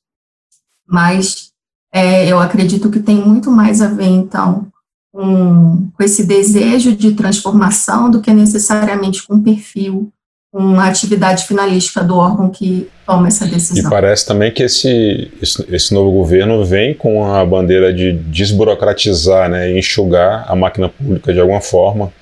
Mas 0.89 1.53
é, 1.93 2.27
eu 2.27 2.41
acredito 2.41 2.91
que 2.91 2.99
tem 2.99 3.17
muito 3.17 3.51
mais 3.51 3.81
a 3.81 3.87
ver 3.87 4.09
então 4.09 4.73
com, 5.15 5.91
com 5.97 6.03
esse 6.03 6.27
desejo 6.27 6.97
de 6.97 7.13
transformação 7.13 8.11
do 8.11 8.21
que 8.21 8.35
necessariamente 8.35 9.25
com 9.25 9.41
perfil, 9.41 10.13
com 10.53 10.81
a 10.81 10.89
atividade 10.89 11.47
finalística 11.47 12.03
do 12.03 12.17
órgão 12.17 12.51
que 12.51 12.89
toma 13.07 13.29
essa 13.29 13.47
decisão. 13.47 13.87
E 13.87 13.91
parece 13.91 14.27
também 14.27 14.51
que 14.51 14.65
esse, 14.65 15.31
esse, 15.41 15.65
esse 15.73 15.95
novo 15.95 16.11
governo 16.11 16.65
vem 16.65 16.95
com 16.95 17.33
a 17.33 17.45
bandeira 17.47 17.95
de 17.95 18.13
desburocratizar, 18.13 19.49
né, 19.49 19.79
enxugar 19.79 20.47
a 20.49 20.57
máquina 20.57 20.89
pública 20.89 21.33
de 21.33 21.39
alguma 21.39 21.61
forma. 21.61 22.13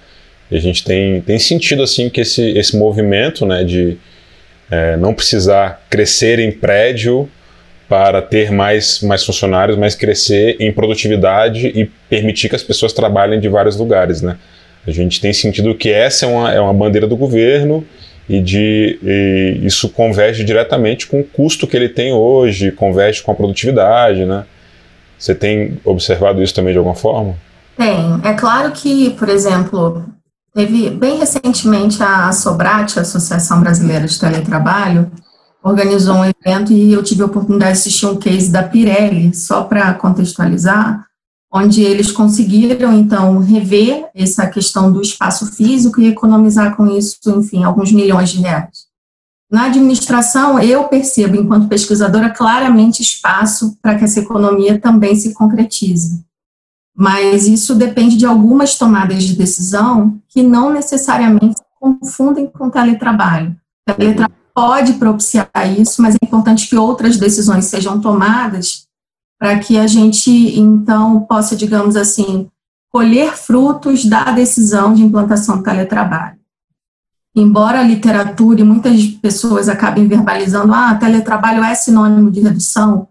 E 0.51 0.57
a 0.57 0.61
gente 0.61 0.85
tem, 0.85 1.23
tem 1.23 1.39
sentido 1.39 1.83
assim 1.83 2.11
que 2.11 2.21
esse, 2.21 2.43
esse 2.51 2.77
movimento 2.77 3.47
né, 3.47 3.65
de 3.65 3.97
é, 4.71 4.99
não 4.99 5.15
precisar 5.15 5.83
crescer 5.89 6.39
em 6.39 6.53
prédio 6.53 7.27
para 7.93 8.23
ter 8.23 8.51
mais, 8.51 9.03
mais 9.03 9.23
funcionários, 9.23 9.77
mas 9.77 9.95
crescer 9.95 10.57
em 10.59 10.73
produtividade 10.73 11.67
e 11.67 11.85
permitir 12.09 12.49
que 12.49 12.57
as 12.57 12.63
pessoas 12.63 12.91
trabalhem 12.91 13.39
de 13.39 13.51
vários 13.51 13.77
lugares, 13.77 14.23
né? 14.23 14.39
A 14.87 14.91
gente 14.91 15.21
tem 15.21 15.31
sentido 15.31 15.75
que 15.75 15.91
essa 15.91 16.25
é 16.25 16.29
uma, 16.31 16.53
é 16.55 16.59
uma 16.59 16.73
bandeira 16.73 17.07
do 17.07 17.19
governo 17.19 17.85
e, 18.27 18.41
de, 18.41 18.99
e 19.03 19.61
isso 19.67 19.91
converge 19.91 20.43
diretamente 20.43 21.07
com 21.07 21.21
o 21.21 21.25
custo 21.25 21.67
que 21.67 21.77
ele 21.77 21.91
tem 21.91 22.15
hoje, 22.15 22.73
converge 22.73 23.23
com 23.23 23.31
a 23.31 23.35
produtividade, 23.35 24.25
né? 24.25 24.47
Você 25.19 25.35
tem 25.35 25.79
observado 25.85 26.43
isso 26.43 26.55
também 26.55 26.73
de 26.73 26.79
alguma 26.79 26.97
forma? 26.97 27.35
Tem. 27.77 28.21
É 28.25 28.33
claro 28.33 28.73
que, 28.73 29.11
por 29.19 29.29
exemplo, 29.29 30.03
teve 30.55 30.89
bem 30.89 31.19
recentemente 31.19 32.03
a 32.03 32.33
Sobrate, 32.33 32.99
a 32.99 33.03
Associação 33.03 33.61
Brasileira 33.61 34.07
de 34.07 34.19
Teletrabalho, 34.19 35.13
organizou 35.63 36.17
um 36.17 36.25
evento 36.25 36.73
e 36.73 36.93
eu 36.93 37.03
tive 37.03 37.23
a 37.23 37.27
oportunidade 37.27 37.75
de 37.75 37.79
assistir 37.79 38.07
um 38.07 38.17
case 38.17 38.51
da 38.51 38.63
Pirelli, 38.63 39.35
só 39.35 39.63
para 39.63 39.95
contextualizar, 39.95 41.07
onde 41.53 41.83
eles 41.83 42.11
conseguiram, 42.11 42.93
então, 42.95 43.39
rever 43.39 44.07
essa 44.15 44.47
questão 44.47 44.91
do 44.91 45.01
espaço 45.01 45.47
físico 45.53 46.01
e 46.01 46.09
economizar 46.09 46.75
com 46.75 46.87
isso, 46.87 47.19
enfim, 47.27 47.63
alguns 47.63 47.93
milhões 47.93 48.31
de 48.31 48.41
reais. 48.41 48.91
Na 49.51 49.67
administração, 49.67 50.59
eu 50.59 50.85
percebo, 50.85 51.37
enquanto 51.37 51.69
pesquisadora, 51.69 52.31
claramente 52.31 53.03
espaço 53.03 53.77
para 53.83 53.97
que 53.97 54.05
essa 54.05 54.21
economia 54.21 54.81
também 54.81 55.15
se 55.15 55.35
concretize. 55.35 56.25
Mas 56.97 57.47
isso 57.47 57.75
depende 57.75 58.17
de 58.17 58.25
algumas 58.25 58.77
tomadas 58.77 59.23
de 59.23 59.37
decisão 59.37 60.19
que 60.29 60.43
não 60.43 60.73
necessariamente 60.73 61.59
se 61.59 61.65
confundem 61.79 62.47
com 62.47 62.71
teletrabalho. 62.71 63.55
Teletrabalho 63.85 64.42
pode 64.55 64.95
propiciar 64.95 65.51
isso, 65.79 66.01
mas 66.01 66.15
é 66.15 66.19
importante 66.23 66.69
que 66.69 66.77
outras 66.77 67.17
decisões 67.17 67.67
sejam 67.67 68.01
tomadas 68.01 68.87
para 69.39 69.59
que 69.59 69.77
a 69.77 69.87
gente, 69.87 70.31
então, 70.59 71.21
possa, 71.21 71.57
digamos 71.57 71.97
assim, 71.97 72.49
colher 72.91 73.37
frutos 73.37 74.05
da 74.05 74.31
decisão 74.31 74.95
de 74.95 75.03
implantação 75.03 75.57
do 75.57 75.63
teletrabalho. 75.63 76.39
Embora 77.35 77.81
a 77.81 77.83
literatura 77.83 78.61
e 78.61 78.65
muitas 78.65 79.05
pessoas 79.07 79.69
acabem 79.69 80.07
verbalizando, 80.07 80.75
ah, 80.75 80.95
teletrabalho 80.95 81.65
é 81.65 81.75
sinônimo 81.75 82.31
de 82.31 82.41
redução 82.41 83.09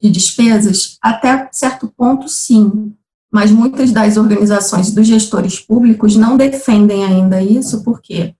de 0.00 0.10
despesas, 0.10 0.96
até 1.02 1.48
certo 1.50 1.92
ponto, 1.96 2.28
sim. 2.28 2.94
Mas 3.32 3.50
muitas 3.50 3.90
das 3.90 4.16
organizações 4.16 4.92
dos 4.92 5.06
gestores 5.06 5.58
públicos 5.58 6.14
não 6.14 6.36
defendem 6.36 7.04
ainda 7.04 7.42
isso, 7.42 7.82
por 7.82 8.00
quê? 8.00 8.34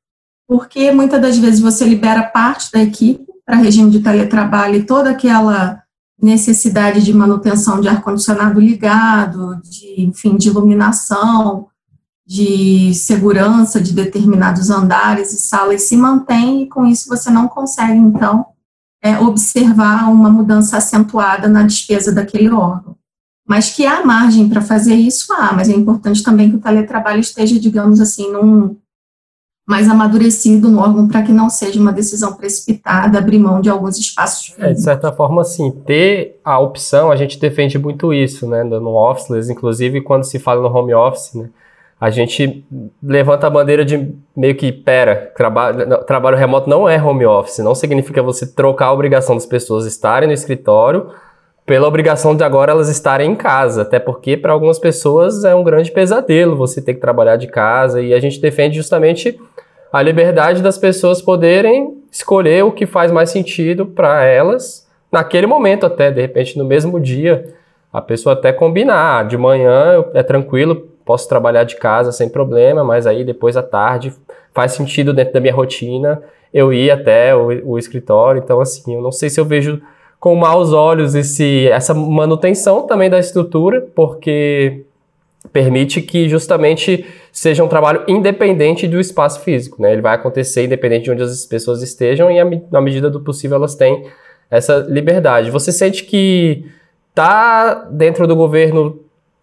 Porque 0.47 0.91
muitas 0.93 1.21
das 1.21 1.39
vezes 1.39 1.61
você 1.61 1.85
libera 1.85 2.23
parte 2.23 2.71
da 2.73 2.83
equipe 2.83 3.25
para 3.45 3.57
regime 3.57 3.91
de 3.91 4.01
teletrabalho 4.01 4.77
e 4.77 4.87
toda 4.87 5.11
aquela 5.11 5.83
necessidade 6.21 7.03
de 7.05 7.13
manutenção 7.13 7.81
de 7.81 7.89
ar-condicionado 7.89 8.61
ligado, 8.61 9.61
de, 9.63 10.03
enfim, 10.03 10.37
de 10.37 10.49
iluminação, 10.49 11.69
de 12.27 12.95
segurança 12.95 13.81
de 13.81 13.93
determinados 13.93 14.71
andares 14.71 15.33
e 15.33 15.39
salas 15.39 15.83
se 15.83 15.97
mantém 15.97 16.63
e 16.63 16.69
com 16.69 16.87
isso 16.87 17.09
você 17.09 17.31
não 17.31 17.47
consegue, 17.47 17.99
então, 17.99 18.47
é, 19.03 19.19
observar 19.19 20.11
uma 20.11 20.31
mudança 20.31 20.79
acentuada 20.79 21.47
na 21.47 21.63
despesa 21.63 22.11
daquele 22.11 22.51
órgão. 22.51 22.97
Mas 23.47 23.69
que 23.69 23.85
há 23.85 24.03
margem 24.03 24.49
para 24.49 24.63
fazer 24.63 24.95
isso, 24.95 25.31
há, 25.35 25.53
mas 25.53 25.69
é 25.69 25.73
importante 25.73 26.23
também 26.23 26.49
que 26.49 26.57
o 26.57 26.61
teletrabalho 26.61 27.21
esteja, 27.21 27.61
digamos 27.61 28.01
assim, 28.01 28.33
num, 28.33 28.75
mais 29.67 29.89
amadurecido 29.89 30.69
no 30.69 30.81
órgão 30.81 31.09
para 31.09 31.23
que 31.23 31.33
não 31.33 31.49
seja 31.49 31.81
uma 31.81 31.93
decisão 31.93 32.35
precipitada, 32.35 33.19
abrir 33.19 33.39
mão 33.39 33.61
de 33.61 33.71
alguns 33.71 33.99
espaços. 33.99 34.55
É, 34.59 34.73
de 34.73 34.83
certa 34.83 35.11
forma, 35.11 35.43
sim, 35.43 35.71
ter 35.71 36.39
a 36.45 36.59
opção, 36.59 37.11
a 37.11 37.17
gente 37.17 37.39
defende 37.39 37.79
muito 37.79 38.13
isso, 38.13 38.47
né, 38.47 38.63
no 38.63 38.95
officeless, 38.95 39.51
inclusive 39.51 40.03
quando 40.03 40.25
se 40.25 40.39
fala 40.39 40.61
no 40.61 40.75
home 40.75 40.93
office, 40.93 41.35
né, 41.35 41.49
a 41.99 42.11
gente 42.11 42.63
levanta 43.03 43.47
a 43.47 43.51
bandeira 43.51 43.85
de 43.85 44.13
meio 44.37 44.55
que, 44.55 44.71
pera, 44.71 45.33
trabalho, 45.35 46.05
trabalho 46.05 46.37
remoto 46.37 46.69
não 46.69 46.87
é 46.87 47.03
home 47.03 47.25
office, 47.25 47.59
não 47.61 47.75
significa 47.75 48.23
você 48.23 48.47
trocar 48.47 48.87
a 48.87 48.93
obrigação 48.93 49.35
das 49.35 49.47
pessoas 49.47 49.87
estarem 49.87 50.27
no 50.27 50.35
escritório 50.35 51.09
pela 51.67 51.89
obrigação 51.89 52.37
de 52.37 52.45
agora 52.45 52.73
elas 52.73 52.89
estarem 52.89 53.33
em 53.33 53.35
casa, 53.35 53.83
até 53.83 53.99
porque 53.99 54.37
para 54.37 54.53
algumas 54.53 54.79
pessoas 54.79 55.45
é 55.45 55.55
um 55.55 55.65
grande 55.65 55.91
pesadelo 55.91 56.57
você 56.57 56.81
ter 56.83 56.95
que 56.95 57.01
trabalhar 57.01 57.37
de 57.37 57.47
casa 57.47 58.03
e 58.03 58.13
a 58.13 58.21
gente 58.21 58.41
defende 58.41 58.77
justamente 58.77 59.39
a 59.91 60.03
liberdade 60.03 60.63
das 60.63 60.77
pessoas 60.77 61.23
poderem 61.23 62.03
escolher 62.11 62.65
o 62.65 62.73
que 62.73 62.85
faz 62.85 63.11
mais 63.11 63.31
sentido 63.31 63.87
para 63.87 64.25
elas 64.25 64.87
naquele 65.11 65.47
momento 65.47 65.87
até, 65.87 66.11
de 66.11 66.21
repente 66.21 66.59
no 66.59 66.65
mesmo 66.65 67.01
dia, 67.01 67.55
a 67.93 68.03
pessoa 68.03 68.35
até 68.35 68.53
combinar, 68.53 69.21
ah, 69.21 69.23
de 69.23 69.39
manhã 69.39 70.05
é 70.13 70.23
tranquilo, 70.23 70.89
posso 71.05 71.29
trabalhar 71.29 71.65
de 71.65 71.77
casa 71.77 72.11
sem 72.13 72.29
problema, 72.29 72.83
mas 72.83 73.07
aí 73.07 73.25
depois 73.25 73.57
à 73.57 73.63
tarde 73.63 74.13
faz 74.53 74.73
sentido 74.73 75.15
dentro 75.15 75.33
da 75.33 75.41
minha 75.41 75.55
rotina 75.55 76.21
eu 76.53 76.73
ir 76.73 76.91
até 76.91 77.35
o, 77.35 77.73
o 77.73 77.79
escritório, 77.79 78.43
então 78.43 78.61
assim, 78.61 78.95
eu 78.95 79.01
não 79.01 79.13
sei 79.13 79.31
se 79.31 79.41
eu 79.41 79.45
vejo 79.45 79.81
com 80.25 80.35
maus 80.35 80.73
olhos 80.73 81.15
esse, 81.15 81.69
essa 81.69 81.93
manutenção 81.93 82.87
também 82.87 83.11
da 83.11 83.19
estrutura, 83.19 83.87
porque 83.95 84.81
permite 85.53 86.01
que 86.01 86.31
justamente 86.31 87.05
seja 87.31 87.63
um 87.63 87.69
trabalho 87.69 88.05
independente 88.09 88.89
do 88.89 88.99
espaço 88.99 89.41
físico, 89.41 89.83
né? 89.83 89.93
Ele 89.93 90.01
vai 90.01 90.15
acontecer 90.15 90.65
independente 90.65 91.05
de 91.05 91.11
onde 91.11 91.23
as 91.25 91.45
pessoas 91.45 91.83
estejam 91.83 92.31
e 92.31 92.43
na 92.73 92.81
medida 92.81 93.11
do 93.11 93.21
possível 93.21 93.59
elas 93.59 93.75
têm 93.75 94.07
essa 94.51 94.79
liberdade. 94.89 95.51
Você 95.51 95.71
sente 95.71 96.05
que 96.05 96.65
tá 97.15 97.87
dentro 97.91 98.27
do 98.27 98.35
governo 98.35 98.99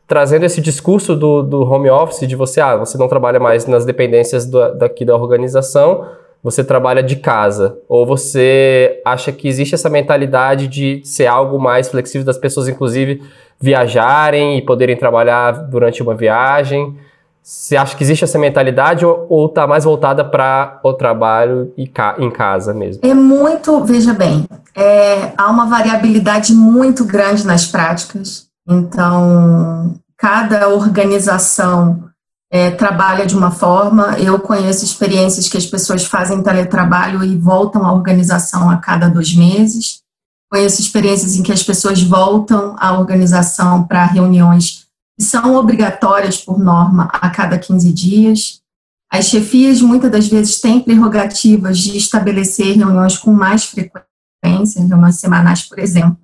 trazendo 0.08 0.48
esse 0.48 0.60
discurso 0.60 1.16
do, 1.16 1.44
do 1.44 1.62
home 1.62 1.92
office 1.92 2.28
de 2.28 2.36
você, 2.36 2.60
ah, 2.60 2.76
você 2.76 2.98
não 2.98 3.08
trabalha 3.08 3.40
mais 3.40 3.68
nas 3.68 3.86
dependências 3.86 4.48
do, 4.48 4.74
daqui 4.80 5.06
da 5.06 5.16
organização, 5.16 6.08
você 6.44 6.64
trabalha 6.64 7.04
de 7.04 7.18
casa? 7.18 7.78
Ou 7.88 8.06
você 8.06 9.00
acha 9.06 9.32
que 9.32 9.48
existe 9.48 9.76
essa 9.76 9.90
mentalidade 9.90 10.68
de 10.68 11.02
ser 11.04 11.28
algo 11.28 11.60
mais 11.60 11.90
flexível 11.90 12.26
das 12.26 12.38
pessoas, 12.38 12.68
inclusive, 12.68 13.22
viajarem 13.60 14.58
e 14.58 14.62
poderem 14.62 14.98
trabalhar 14.98 15.52
durante 15.52 16.02
uma 16.02 16.16
viagem? 16.16 16.98
Você 17.44 17.76
acha 17.76 17.96
que 17.96 18.04
existe 18.04 18.24
essa 18.24 18.38
mentalidade 18.38 19.04
ou 19.06 19.46
está 19.48 19.66
mais 19.66 19.84
voltada 19.84 20.24
para 20.24 20.80
o 20.84 20.94
trabalho 20.94 21.74
e 21.76 21.88
ca 21.88 22.16
em 22.20 22.30
casa 22.30 22.74
mesmo? 22.74 23.02
É 23.04 23.14
muito, 23.14 23.84
veja 23.84 24.14
bem, 24.14 24.46
é, 24.76 25.32
há 25.36 25.50
uma 25.50 25.66
variabilidade 25.66 26.54
muito 26.54 27.04
grande 27.04 27.46
nas 27.46 27.66
práticas. 27.66 28.48
Então, 28.70 29.96
cada 30.18 30.70
organização 30.70 32.11
é, 32.52 32.70
trabalha 32.70 33.26
de 33.26 33.36
uma 33.36 33.50
forma. 33.50 34.20
Eu 34.20 34.38
conheço 34.40 34.84
experiências 34.84 35.48
que 35.48 35.58
as 35.58 35.66
pessoas 35.66 36.04
fazem 36.04 36.44
teletrabalho 36.44 37.24
e 37.24 37.38
voltam 37.38 37.86
à 37.86 37.94
organização 37.94 38.70
a 38.70 38.76
cada 38.76 39.10
dois 39.10 39.34
meses. 39.34 40.02
Conheço 40.52 40.82
experiências 40.82 41.38
em 41.38 41.44
que 41.44 41.54
as 41.54 41.64
pessoas 41.64 42.04
voltam 42.04 42.76
à 42.78 43.00
organização 43.00 43.88
para 43.88 44.06
reuniões 44.06 44.86
que 45.18 45.24
são 45.24 45.56
obrigatórias 45.56 46.38
por 46.38 46.60
norma 46.60 47.06
a 47.14 47.30
cada 47.30 47.58
15 47.58 47.94
dias. 47.94 48.60
As 49.10 49.26
chefias 49.26 49.82
muitas 49.82 50.12
das 50.12 50.28
vezes 50.28 50.60
têm 50.60 50.82
prerrogativas 50.82 51.78
de 51.80 51.96
estabelecer 51.96 52.76
reuniões 52.76 53.18
com 53.18 53.32
mais 53.32 53.64
frequência, 53.64 54.82
reuniões 54.82 55.20
semanais, 55.20 55.64
por 55.64 55.80
exemplo. 55.80 56.18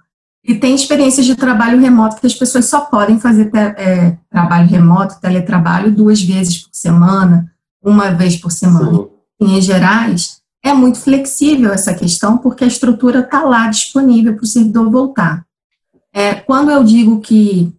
E 0.48 0.56
tem 0.56 0.74
experiências 0.74 1.26
de 1.26 1.36
trabalho 1.36 1.78
remoto 1.78 2.22
que 2.22 2.26
as 2.26 2.34
pessoas 2.34 2.66
só 2.68 2.82
podem 2.82 3.20
fazer 3.20 3.52
é, 3.54 4.18
trabalho 4.30 4.66
remoto, 4.66 5.20
teletrabalho, 5.20 5.92
duas 5.92 6.22
vezes 6.24 6.60
por 6.60 6.70
semana, 6.72 7.52
uma 7.84 8.12
vez 8.12 8.38
por 8.38 8.50
semana. 8.50 8.98
Sim. 8.98 9.08
Em 9.58 9.62
gerais, 9.62 10.42
é 10.64 10.72
muito 10.72 11.00
flexível 11.00 11.74
essa 11.74 11.94
questão, 11.94 12.38
porque 12.38 12.64
a 12.64 12.68
estrutura 12.68 13.20
está 13.20 13.44
lá 13.44 13.68
disponível 13.68 14.36
para 14.36 14.44
o 14.44 14.48
servidor 14.48 14.90
voltar. 14.90 15.46
É, 16.14 16.36
quando 16.36 16.72
eu 16.72 16.82
digo 16.82 17.20
que 17.20 17.74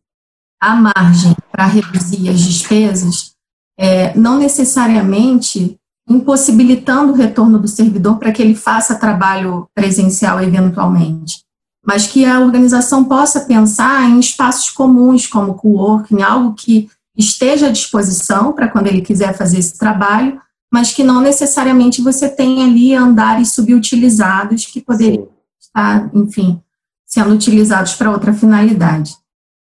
há 0.60 0.76
margem 0.76 1.34
para 1.50 1.64
reduzir 1.64 2.28
as 2.28 2.40
despesas, 2.40 3.32
é, 3.78 4.14
não 4.14 4.38
necessariamente 4.38 5.78
impossibilitando 6.06 7.12
o 7.12 7.16
retorno 7.16 7.58
do 7.58 7.68
servidor 7.68 8.18
para 8.18 8.30
que 8.30 8.42
ele 8.42 8.54
faça 8.54 8.98
trabalho 8.98 9.68
presencial 9.74 10.42
eventualmente, 10.42 11.47
mas 11.88 12.06
que 12.06 12.26
a 12.26 12.38
organização 12.38 13.02
possa 13.02 13.40
pensar 13.40 14.02
em 14.10 14.20
espaços 14.20 14.68
comuns, 14.68 15.26
como 15.26 15.54
coworking, 15.54 16.20
algo 16.20 16.52
que 16.52 16.90
esteja 17.16 17.68
à 17.68 17.70
disposição 17.70 18.52
para 18.52 18.68
quando 18.68 18.88
ele 18.88 19.00
quiser 19.00 19.34
fazer 19.34 19.58
esse 19.58 19.78
trabalho, 19.78 20.38
mas 20.70 20.92
que 20.92 21.02
não 21.02 21.22
necessariamente 21.22 22.02
você 22.02 22.28
tenha 22.28 22.66
ali 22.66 22.94
andares 22.94 23.52
subutilizados 23.52 24.66
que 24.66 24.82
poderiam 24.82 25.22
Sim. 25.22 25.30
estar, 25.58 26.10
enfim, 26.14 26.60
sendo 27.06 27.32
utilizados 27.32 27.94
para 27.94 28.10
outra 28.10 28.34
finalidade 28.34 29.16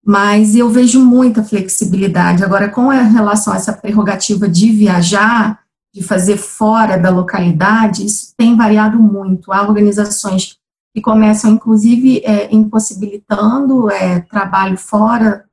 mas 0.09 0.55
eu 0.55 0.69
vejo 0.69 1.03
muita 1.03 1.43
flexibilidade. 1.43 2.41
Agora, 2.41 2.69
com 2.69 2.87
relação 2.87 3.51
a 3.51 3.57
essa 3.57 3.73
prerrogativa 3.73 4.47
de 4.47 4.71
viajar, 4.71 5.59
de 5.93 6.01
fazer 6.01 6.37
fora 6.37 6.97
da 6.97 7.09
localidade, 7.09 8.05
isso 8.05 8.33
tem 8.37 8.55
variado 8.55 8.97
muito. 8.97 9.51
Há 9.51 9.63
organizações 9.63 10.57
que 10.97 11.01
começam, 11.01 11.51
inclusive, 11.51 12.23
é, 12.25 12.51
impossibilitando 12.51 13.87
é, 13.91 14.21
trabalho 14.21 14.75
fora 14.79 15.45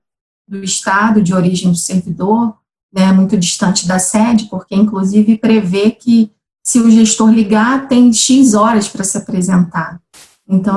do 0.48 0.64
estado 0.64 1.20
de 1.20 1.34
origem 1.34 1.70
do 1.70 1.76
servidor, 1.76 2.56
né, 2.90 3.12
muito 3.12 3.36
distante 3.36 3.86
da 3.86 3.98
sede, 3.98 4.46
porque, 4.46 4.74
inclusive, 4.74 5.36
prevê 5.36 5.90
que 5.90 6.30
se 6.64 6.80
o 6.80 6.90
gestor 6.90 7.28
ligar, 7.28 7.88
tem 7.88 8.10
X 8.10 8.54
horas 8.54 8.88
para 8.88 9.04
se 9.04 9.18
apresentar. 9.18 10.00
Então, 10.48 10.76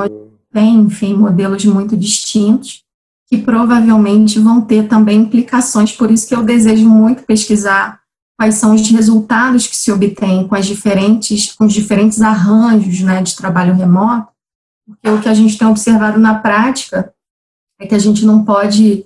tem, 0.52 0.74
enfim, 0.80 1.14
modelos 1.14 1.64
muito 1.64 1.96
distintos 1.96 2.82
que 3.26 3.38
provavelmente 3.38 4.38
vão 4.38 4.60
ter 4.60 4.86
também 4.86 5.22
implicações, 5.22 5.92
por 5.92 6.10
isso 6.10 6.28
que 6.28 6.34
eu 6.34 6.42
desejo 6.42 6.86
muito 6.86 7.22
pesquisar 7.22 8.00
quais 8.38 8.56
são 8.56 8.74
os 8.74 8.86
resultados 8.90 9.66
que 9.66 9.76
se 9.76 9.90
obtêm 9.90 10.46
com 10.46 10.54
as 10.54 10.66
diferentes, 10.66 11.54
com 11.54 11.64
os 11.64 11.72
diferentes 11.72 12.20
arranjos 12.20 13.00
né, 13.00 13.22
de 13.22 13.34
trabalho 13.34 13.74
remoto, 13.74 14.36
porque 14.88 15.08
o 15.08 15.20
que 15.20 15.28
a 15.28 15.34
gente 15.34 15.58
tem 15.58 15.68
observado 15.68 16.18
na 16.18 16.36
prática 16.36 17.12
é 17.80 17.86
que 17.86 17.94
a 17.94 17.98
gente 17.98 18.24
não 18.24 18.44
pode, 18.44 19.04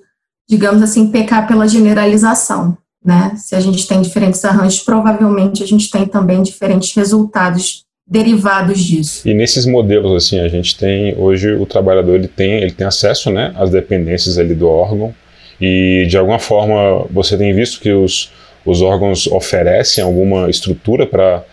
digamos 0.48 0.80
assim, 0.80 1.10
pecar 1.10 1.46
pela 1.46 1.66
generalização. 1.66 2.78
Né? 3.04 3.34
Se 3.36 3.56
a 3.56 3.60
gente 3.60 3.86
tem 3.86 4.00
diferentes 4.00 4.44
arranjos, 4.44 4.80
provavelmente 4.80 5.62
a 5.62 5.66
gente 5.66 5.90
tem 5.90 6.06
também 6.06 6.40
diferentes 6.40 6.94
resultados 6.94 7.84
derivados 8.06 8.80
disso. 8.80 9.28
E 9.28 9.34
nesses 9.34 9.66
modelos 9.66 10.24
assim, 10.24 10.38
a 10.38 10.48
gente 10.48 10.76
tem 10.76 11.14
hoje 11.18 11.52
o 11.52 11.66
trabalhador 11.66 12.14
ele 12.14 12.28
tem 12.28 12.54
ele 12.54 12.72
tem 12.72 12.86
acesso, 12.86 13.30
né, 13.30 13.52
às 13.56 13.70
dependências 13.70 14.38
ali 14.38 14.54
do 14.54 14.68
órgão 14.68 15.14
e 15.60 16.06
de 16.08 16.18
alguma 16.18 16.38
forma 16.38 17.06
você 17.10 17.38
tem 17.38 17.54
visto 17.54 17.80
que 17.80 17.92
os 17.92 18.30
os 18.64 18.80
órgãos 18.80 19.26
oferecem 19.26 20.02
alguma 20.02 20.48
estrutura 20.48 21.06
para 21.06 21.44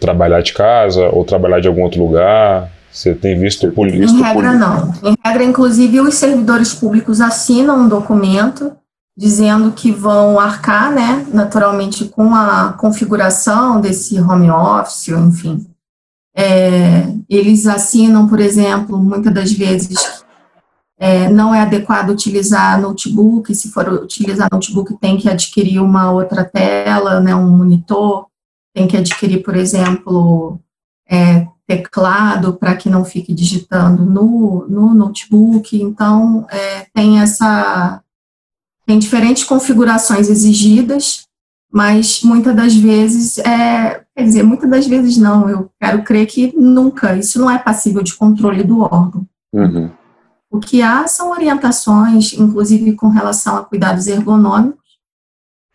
trabalhar 0.00 0.40
de 0.42 0.52
casa 0.52 1.08
ou 1.10 1.24
trabalhar 1.24 1.60
de 1.60 1.68
algum 1.68 1.82
outro 1.82 2.02
lugar? 2.02 2.70
Você 2.94 3.12
tem 3.12 3.36
visto 3.36 3.72
por 3.72 3.88
Em 3.88 4.22
regra, 4.22 4.52
não. 4.52 4.94
Em 5.02 5.16
regra, 5.22 5.42
inclusive, 5.42 6.00
os 6.00 6.14
servidores 6.14 6.72
públicos 6.72 7.20
assinam 7.20 7.80
um 7.80 7.88
documento 7.88 8.72
dizendo 9.16 9.72
que 9.72 9.90
vão 9.90 10.38
arcar, 10.38 10.92
né, 10.92 11.26
naturalmente, 11.32 12.04
com 12.04 12.34
a 12.34 12.72
configuração 12.72 13.80
desse 13.80 14.20
home 14.20 14.50
office, 14.50 15.08
enfim, 15.08 15.66
é, 16.36 17.06
eles 17.28 17.66
assinam, 17.66 18.28
por 18.28 18.40
exemplo, 18.40 18.98
muitas 18.98 19.32
das 19.32 19.52
vezes 19.52 20.24
é, 20.98 21.28
não 21.28 21.54
é 21.54 21.60
adequado 21.60 22.10
utilizar 22.10 22.80
notebook, 22.80 23.54
se 23.54 23.70
for 23.70 23.88
utilizar 23.88 24.48
notebook 24.50 24.96
tem 25.00 25.16
que 25.16 25.28
adquirir 25.28 25.80
uma 25.80 26.10
outra 26.10 26.44
tela, 26.44 27.20
né, 27.20 27.34
um 27.36 27.56
monitor, 27.56 28.26
tem 28.74 28.88
que 28.88 28.96
adquirir, 28.96 29.44
por 29.44 29.54
exemplo, 29.54 30.58
é, 31.08 31.46
teclado 31.66 32.54
para 32.54 32.76
que 32.76 32.90
não 32.90 33.04
fique 33.04 33.32
digitando 33.32 34.04
no, 34.04 34.66
no 34.68 34.94
notebook, 34.94 35.80
então 35.80 36.46
é, 36.50 36.86
tem 36.92 37.20
essa 37.20 38.00
tem 38.86 38.98
diferentes 38.98 39.44
configurações 39.44 40.28
exigidas 40.28 41.24
mas 41.74 42.22
muitas 42.22 42.54
das 42.54 42.72
vezes, 42.72 43.36
é, 43.38 44.04
quer 44.16 44.22
dizer, 44.22 44.44
muitas 44.44 44.70
das 44.70 44.86
vezes 44.86 45.16
não, 45.16 45.50
eu 45.50 45.68
quero 45.80 46.04
crer 46.04 46.24
que 46.24 46.56
nunca, 46.56 47.16
isso 47.16 47.40
não 47.40 47.50
é 47.50 47.58
passível 47.58 48.00
de 48.00 48.14
controle 48.14 48.62
do 48.62 48.78
órgão. 48.78 49.26
Uhum. 49.52 49.90
O 50.48 50.60
que 50.60 50.80
há 50.82 51.08
são 51.08 51.32
orientações, 51.32 52.32
inclusive 52.32 52.92
com 52.92 53.08
relação 53.08 53.56
a 53.56 53.64
cuidados 53.64 54.06
ergonômicos, 54.06 54.84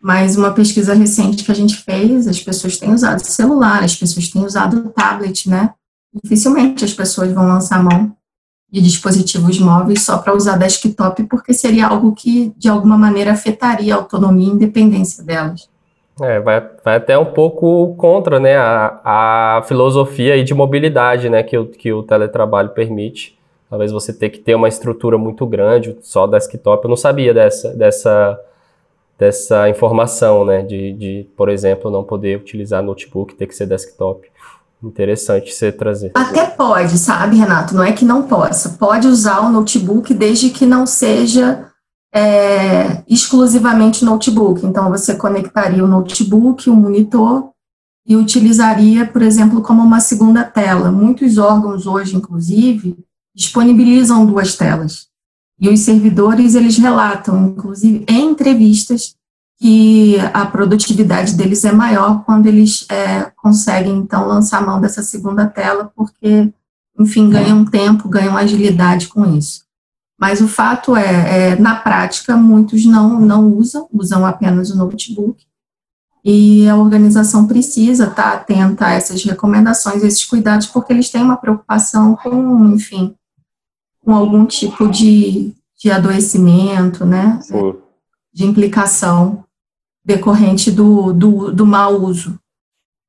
mas 0.02 0.38
uma 0.38 0.54
pesquisa 0.54 0.94
recente 0.94 1.44
que 1.44 1.52
a 1.52 1.54
gente 1.54 1.76
fez, 1.76 2.26
as 2.26 2.40
pessoas 2.40 2.78
têm 2.78 2.94
usado 2.94 3.22
celular, 3.22 3.84
as 3.84 3.94
pessoas 3.94 4.30
têm 4.30 4.42
usado 4.42 4.88
tablet, 4.96 5.50
né? 5.50 5.74
Dificilmente 6.12 6.84
as 6.84 6.92
pessoas 6.92 7.32
vão 7.32 7.46
lançar 7.46 7.82
mão 7.82 8.14
de 8.70 8.80
dispositivos 8.80 9.58
móveis 9.58 10.04
só 10.04 10.18
para 10.18 10.34
usar 10.34 10.56
desktop, 10.56 11.24
porque 11.24 11.52
seria 11.52 11.88
algo 11.88 12.14
que, 12.14 12.52
de 12.56 12.68
alguma 12.68 12.96
maneira, 12.96 13.32
afetaria 13.32 13.94
a 13.94 13.98
autonomia 13.98 14.48
e 14.48 14.50
independência 14.50 15.24
delas. 15.24 15.68
É, 16.20 16.38
vai, 16.38 16.60
vai 16.84 16.96
até 16.96 17.18
um 17.18 17.24
pouco 17.24 17.94
contra 17.96 18.38
né, 18.38 18.56
a, 18.56 19.56
a 19.58 19.62
filosofia 19.62 20.42
de 20.44 20.52
mobilidade 20.52 21.30
né, 21.30 21.42
que, 21.42 21.56
o, 21.56 21.66
que 21.66 21.92
o 21.92 22.02
teletrabalho 22.02 22.70
permite. 22.70 23.38
Talvez 23.70 23.90
você 23.90 24.12
ter 24.12 24.30
que 24.30 24.38
ter 24.38 24.54
uma 24.54 24.68
estrutura 24.68 25.16
muito 25.16 25.46
grande, 25.46 25.96
só 26.02 26.26
desktop. 26.26 26.84
Eu 26.84 26.90
não 26.90 26.96
sabia 26.96 27.32
dessa, 27.32 27.72
dessa, 27.72 28.38
dessa 29.16 29.68
informação, 29.68 30.44
né? 30.44 30.62
De, 30.62 30.92
de, 30.92 31.26
por 31.36 31.48
exemplo, 31.48 31.88
não 31.88 32.02
poder 32.02 32.36
utilizar 32.36 32.82
notebook, 32.82 33.34
ter 33.34 33.46
que 33.46 33.54
ser 33.54 33.66
desktop. 33.66 34.28
Interessante 34.82 35.52
você 35.52 35.70
trazer. 35.70 36.12
Até 36.14 36.46
pode, 36.46 36.96
sabe, 36.98 37.36
Renato? 37.36 37.74
Não 37.74 37.82
é 37.82 37.92
que 37.92 38.04
não 38.04 38.22
possa. 38.22 38.70
Pode 38.70 39.06
usar 39.06 39.40
o 39.40 39.50
notebook 39.50 40.14
desde 40.14 40.50
que 40.50 40.64
não 40.64 40.86
seja 40.86 41.66
é, 42.14 43.02
exclusivamente 43.08 44.04
notebook. 44.04 44.64
Então, 44.64 44.88
você 44.90 45.14
conectaria 45.14 45.84
o 45.84 45.88
notebook, 45.88 46.70
o 46.70 46.74
monitor, 46.74 47.50
e 48.06 48.16
utilizaria, 48.16 49.06
por 49.06 49.22
exemplo, 49.22 49.62
como 49.62 49.82
uma 49.82 50.00
segunda 50.00 50.44
tela. 50.44 50.90
Muitos 50.90 51.38
órgãos 51.38 51.86
hoje, 51.86 52.16
inclusive, 52.16 52.96
disponibilizam 53.34 54.26
duas 54.26 54.56
telas. 54.56 55.08
E 55.60 55.68
os 55.68 55.80
servidores, 55.80 56.54
eles 56.54 56.78
relatam, 56.78 57.48
inclusive, 57.48 58.04
em 58.08 58.30
entrevistas, 58.30 59.14
que 59.60 60.16
a 60.32 60.46
produtividade 60.46 61.34
deles 61.34 61.66
é 61.66 61.72
maior 61.72 62.24
quando 62.24 62.46
eles 62.46 62.86
é, 62.90 63.30
conseguem, 63.36 63.94
então, 63.94 64.26
lançar 64.26 64.64
mão 64.64 64.80
dessa 64.80 65.02
segunda 65.02 65.46
tela, 65.46 65.92
porque, 65.94 66.50
enfim, 66.98 67.28
ganham 67.28 67.62
tempo, 67.66 68.08
ganham 68.08 68.38
agilidade 68.38 69.08
com 69.08 69.36
isso. 69.36 69.64
Mas 70.18 70.40
o 70.40 70.48
fato 70.48 70.96
é, 70.96 71.50
é, 71.50 71.56
na 71.56 71.76
prática, 71.76 72.38
muitos 72.38 72.86
não, 72.86 73.20
não 73.20 73.52
usam, 73.52 73.86
usam 73.92 74.24
apenas 74.24 74.70
o 74.70 74.76
notebook. 74.78 75.44
e 76.24 76.66
a 76.66 76.76
organização 76.76 77.46
precisa 77.46 78.04
estar 78.06 78.32
atenta 78.32 78.86
a 78.86 78.92
essas 78.92 79.22
recomendações, 79.22 80.02
esses 80.02 80.24
cuidados, 80.24 80.68
porque 80.68 80.92
eles 80.92 81.10
têm 81.10 81.22
uma 81.22 81.36
preocupação 81.36 82.16
com, 82.16 82.68
enfim, 82.68 83.14
com 84.02 84.14
algum 84.14 84.46
tipo 84.46 84.88
de, 84.88 85.54
de 85.78 85.90
adoecimento, 85.90 87.04
né? 87.04 87.38
Sim. 87.42 87.74
De 88.32 88.46
implicação 88.46 89.44
decorrente 90.14 90.70
do, 90.70 91.12
do, 91.12 91.52
do 91.52 91.66
mau 91.66 91.94
uso. 91.94 92.34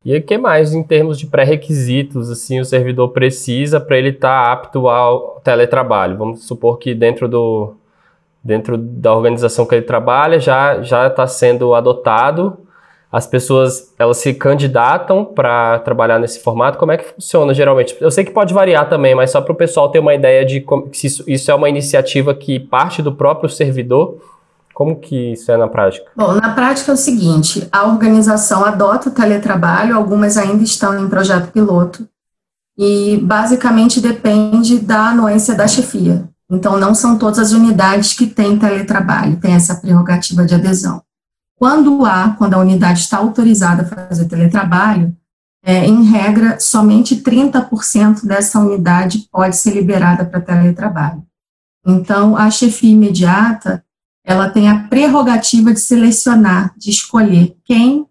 E 0.03 0.17
o 0.17 0.23
que 0.23 0.37
mais 0.37 0.73
em 0.73 0.81
termos 0.81 1.19
de 1.19 1.27
pré-requisitos 1.27 2.29
assim 2.29 2.59
o 2.59 2.65
servidor 2.65 3.09
precisa 3.09 3.79
para 3.79 3.97
ele 3.97 4.09
estar 4.09 4.45
tá 4.45 4.51
apto 4.51 4.87
ao 4.87 5.39
teletrabalho? 5.43 6.17
Vamos 6.17 6.45
supor 6.45 6.77
que 6.77 6.95
dentro 6.95 7.27
do 7.27 7.75
dentro 8.43 8.75
da 8.75 9.13
organização 9.13 9.67
que 9.67 9.75
ele 9.75 9.85
trabalha 9.85 10.39
já 10.39 10.81
já 10.81 11.07
está 11.07 11.27
sendo 11.27 11.75
adotado. 11.75 12.57
As 13.11 13.27
pessoas 13.27 13.93
elas 13.99 14.17
se 14.17 14.33
candidatam 14.33 15.23
para 15.23 15.77
trabalhar 15.79 16.17
nesse 16.17 16.41
formato. 16.41 16.79
Como 16.79 16.91
é 16.91 16.97
que 16.97 17.13
funciona 17.13 17.53
geralmente? 17.53 17.95
Eu 18.01 18.09
sei 18.09 18.23
que 18.23 18.31
pode 18.31 18.53
variar 18.55 18.89
também, 18.89 19.13
mas 19.13 19.29
só 19.29 19.39
para 19.39 19.53
o 19.53 19.55
pessoal 19.55 19.89
ter 19.89 19.99
uma 19.99 20.15
ideia 20.15 20.43
de 20.43 20.61
como, 20.61 20.89
se 20.93 21.05
isso, 21.05 21.23
isso 21.27 21.51
é 21.51 21.53
uma 21.53 21.69
iniciativa 21.69 22.33
que 22.33 22.59
parte 22.59 23.03
do 23.03 23.11
próprio 23.11 23.49
servidor 23.49 24.17
como 24.81 24.95
que 24.95 25.33
isso 25.33 25.51
é 25.51 25.57
na 25.57 25.67
prática? 25.67 26.09
Bom, 26.17 26.33
na 26.33 26.55
prática 26.55 26.91
é 26.91 26.95
o 26.95 26.97
seguinte: 26.97 27.67
a 27.71 27.85
organização 27.85 28.65
adota 28.65 29.09
o 29.09 29.11
teletrabalho, 29.11 29.95
algumas 29.95 30.37
ainda 30.37 30.63
estão 30.63 30.99
em 30.99 31.07
projeto 31.07 31.51
piloto, 31.51 32.09
e 32.75 33.19
basicamente 33.21 34.01
depende 34.01 34.79
da 34.79 35.09
anuência 35.09 35.53
da 35.53 35.67
chefia. 35.67 36.27
Então, 36.49 36.79
não 36.79 36.95
são 36.95 37.15
todas 37.15 37.37
as 37.37 37.51
unidades 37.51 38.13
que 38.13 38.25
têm 38.25 38.57
teletrabalho, 38.57 39.39
têm 39.39 39.53
essa 39.53 39.75
prerrogativa 39.75 40.45
de 40.45 40.55
adesão. 40.55 41.03
Quando 41.59 42.03
há, 42.03 42.35
quando 42.35 42.55
a 42.55 42.59
unidade 42.59 43.01
está 43.01 43.17
autorizada 43.17 43.83
a 43.83 44.07
fazer 44.07 44.25
teletrabalho, 44.25 45.15
é, 45.63 45.85
em 45.85 46.01
regra, 46.05 46.59
somente 46.59 47.17
30% 47.17 48.25
dessa 48.25 48.59
unidade 48.59 49.27
pode 49.31 49.55
ser 49.55 49.75
liberada 49.75 50.25
para 50.25 50.41
teletrabalho. 50.41 51.23
Então, 51.85 52.35
a 52.35 52.49
chefia 52.49 52.91
imediata 52.91 53.83
ela 54.23 54.49
tem 54.49 54.69
a 54.69 54.87
prerrogativa 54.87 55.73
de 55.73 55.79
selecionar, 55.79 56.73
de 56.77 56.89
escolher 56.89 57.57
quem, 57.65 58.05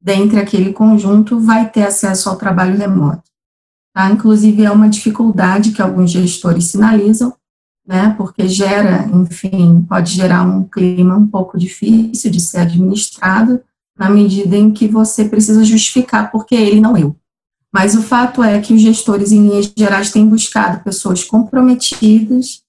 dentre 0.00 0.38
aquele 0.38 0.72
conjunto, 0.72 1.40
vai 1.40 1.68
ter 1.68 1.84
acesso 1.84 2.28
ao 2.28 2.36
trabalho 2.36 2.76
remoto. 2.76 3.22
Tá? 3.94 4.10
Inclusive, 4.10 4.64
é 4.64 4.70
uma 4.70 4.88
dificuldade 4.88 5.72
que 5.72 5.80
alguns 5.80 6.10
gestores 6.10 6.66
sinalizam, 6.66 7.34
né, 7.86 8.14
porque 8.18 8.48
gera, 8.48 9.08
enfim, 9.14 9.82
pode 9.88 10.12
gerar 10.12 10.42
um 10.42 10.64
clima 10.64 11.16
um 11.16 11.26
pouco 11.26 11.56
difícil 11.56 12.30
de 12.30 12.40
ser 12.40 12.58
administrado, 12.58 13.62
na 13.96 14.10
medida 14.10 14.56
em 14.56 14.72
que 14.72 14.86
você 14.86 15.24
precisa 15.24 15.64
justificar 15.64 16.30
porque 16.30 16.54
ele 16.54 16.80
não 16.80 16.96
eu. 16.96 17.16
Mas 17.72 17.94
o 17.94 18.02
fato 18.02 18.42
é 18.42 18.60
que 18.60 18.74
os 18.74 18.80
gestores, 18.80 19.32
em 19.32 19.48
linhas 19.48 19.72
gerais, 19.76 20.10
têm 20.10 20.28
buscado 20.28 20.82
pessoas 20.82 21.24
comprometidas, 21.24 22.62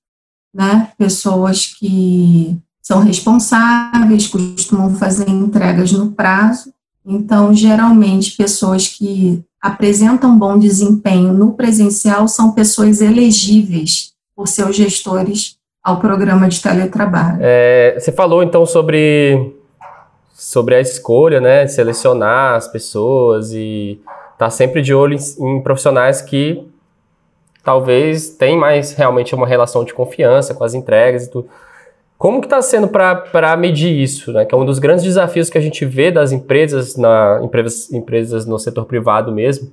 né, 0.53 0.91
pessoas 0.97 1.65
que 1.65 2.57
são 2.87 3.01
responsáveis, 3.01 4.27
costumam 4.27 4.95
fazer 4.95 5.29
entregas 5.29 5.91
no 5.91 6.11
prazo. 6.13 6.71
Então, 7.05 7.53
geralmente, 7.53 8.37
pessoas 8.37 8.87
que 8.87 9.43
apresentam 9.61 10.39
bom 10.39 10.57
desempenho 10.57 11.33
no 11.33 11.51
presencial 11.51 12.29
são 12.29 12.53
pessoas 12.53 13.01
elegíveis 13.01 14.13
por 14.33 14.47
seus 14.47 14.73
gestores 14.73 15.57
ao 15.83 15.99
programa 15.99 16.47
de 16.47 16.61
teletrabalho. 16.61 17.39
É, 17.41 17.97
você 17.99 18.09
falou 18.09 18.41
então 18.41 18.65
sobre 18.65 19.53
sobre 20.33 20.75
a 20.75 20.79
escolha, 20.79 21.41
né, 21.41 21.67
selecionar 21.67 22.55
as 22.55 22.69
pessoas 22.69 23.51
e 23.51 23.99
estar 24.31 24.45
tá 24.45 24.49
sempre 24.49 24.81
de 24.81 24.93
olho 24.93 25.17
em, 25.17 25.45
em 25.45 25.61
profissionais 25.61 26.21
que 26.21 26.65
talvez 27.65 28.29
têm 28.29 28.57
mais 28.57 28.93
realmente 28.93 29.35
uma 29.35 29.45
relação 29.45 29.83
de 29.83 29.93
confiança 29.93 30.53
com 30.53 30.63
as 30.63 30.73
entregas 30.73 31.25
e 31.25 31.31
tudo. 31.31 31.49
Como 32.17 32.41
que 32.41 32.47
está 32.47 32.61
sendo 32.61 32.87
para 32.87 33.55
medir 33.57 33.91
isso, 33.91 34.33
né? 34.33 34.43
Que 34.43 34.55
é 34.55 34.57
um 34.57 34.65
dos 34.65 34.79
grandes 34.79 35.03
desafios 35.03 35.49
que 35.49 35.57
a 35.57 35.61
gente 35.61 35.85
vê 35.85 36.09
das 36.09 36.31
empresas, 36.31 36.97
na, 36.97 37.39
empresas, 37.43 37.93
empresas 37.93 38.45
no 38.45 38.57
setor 38.57 38.85
privado 38.85 39.31
mesmo, 39.31 39.71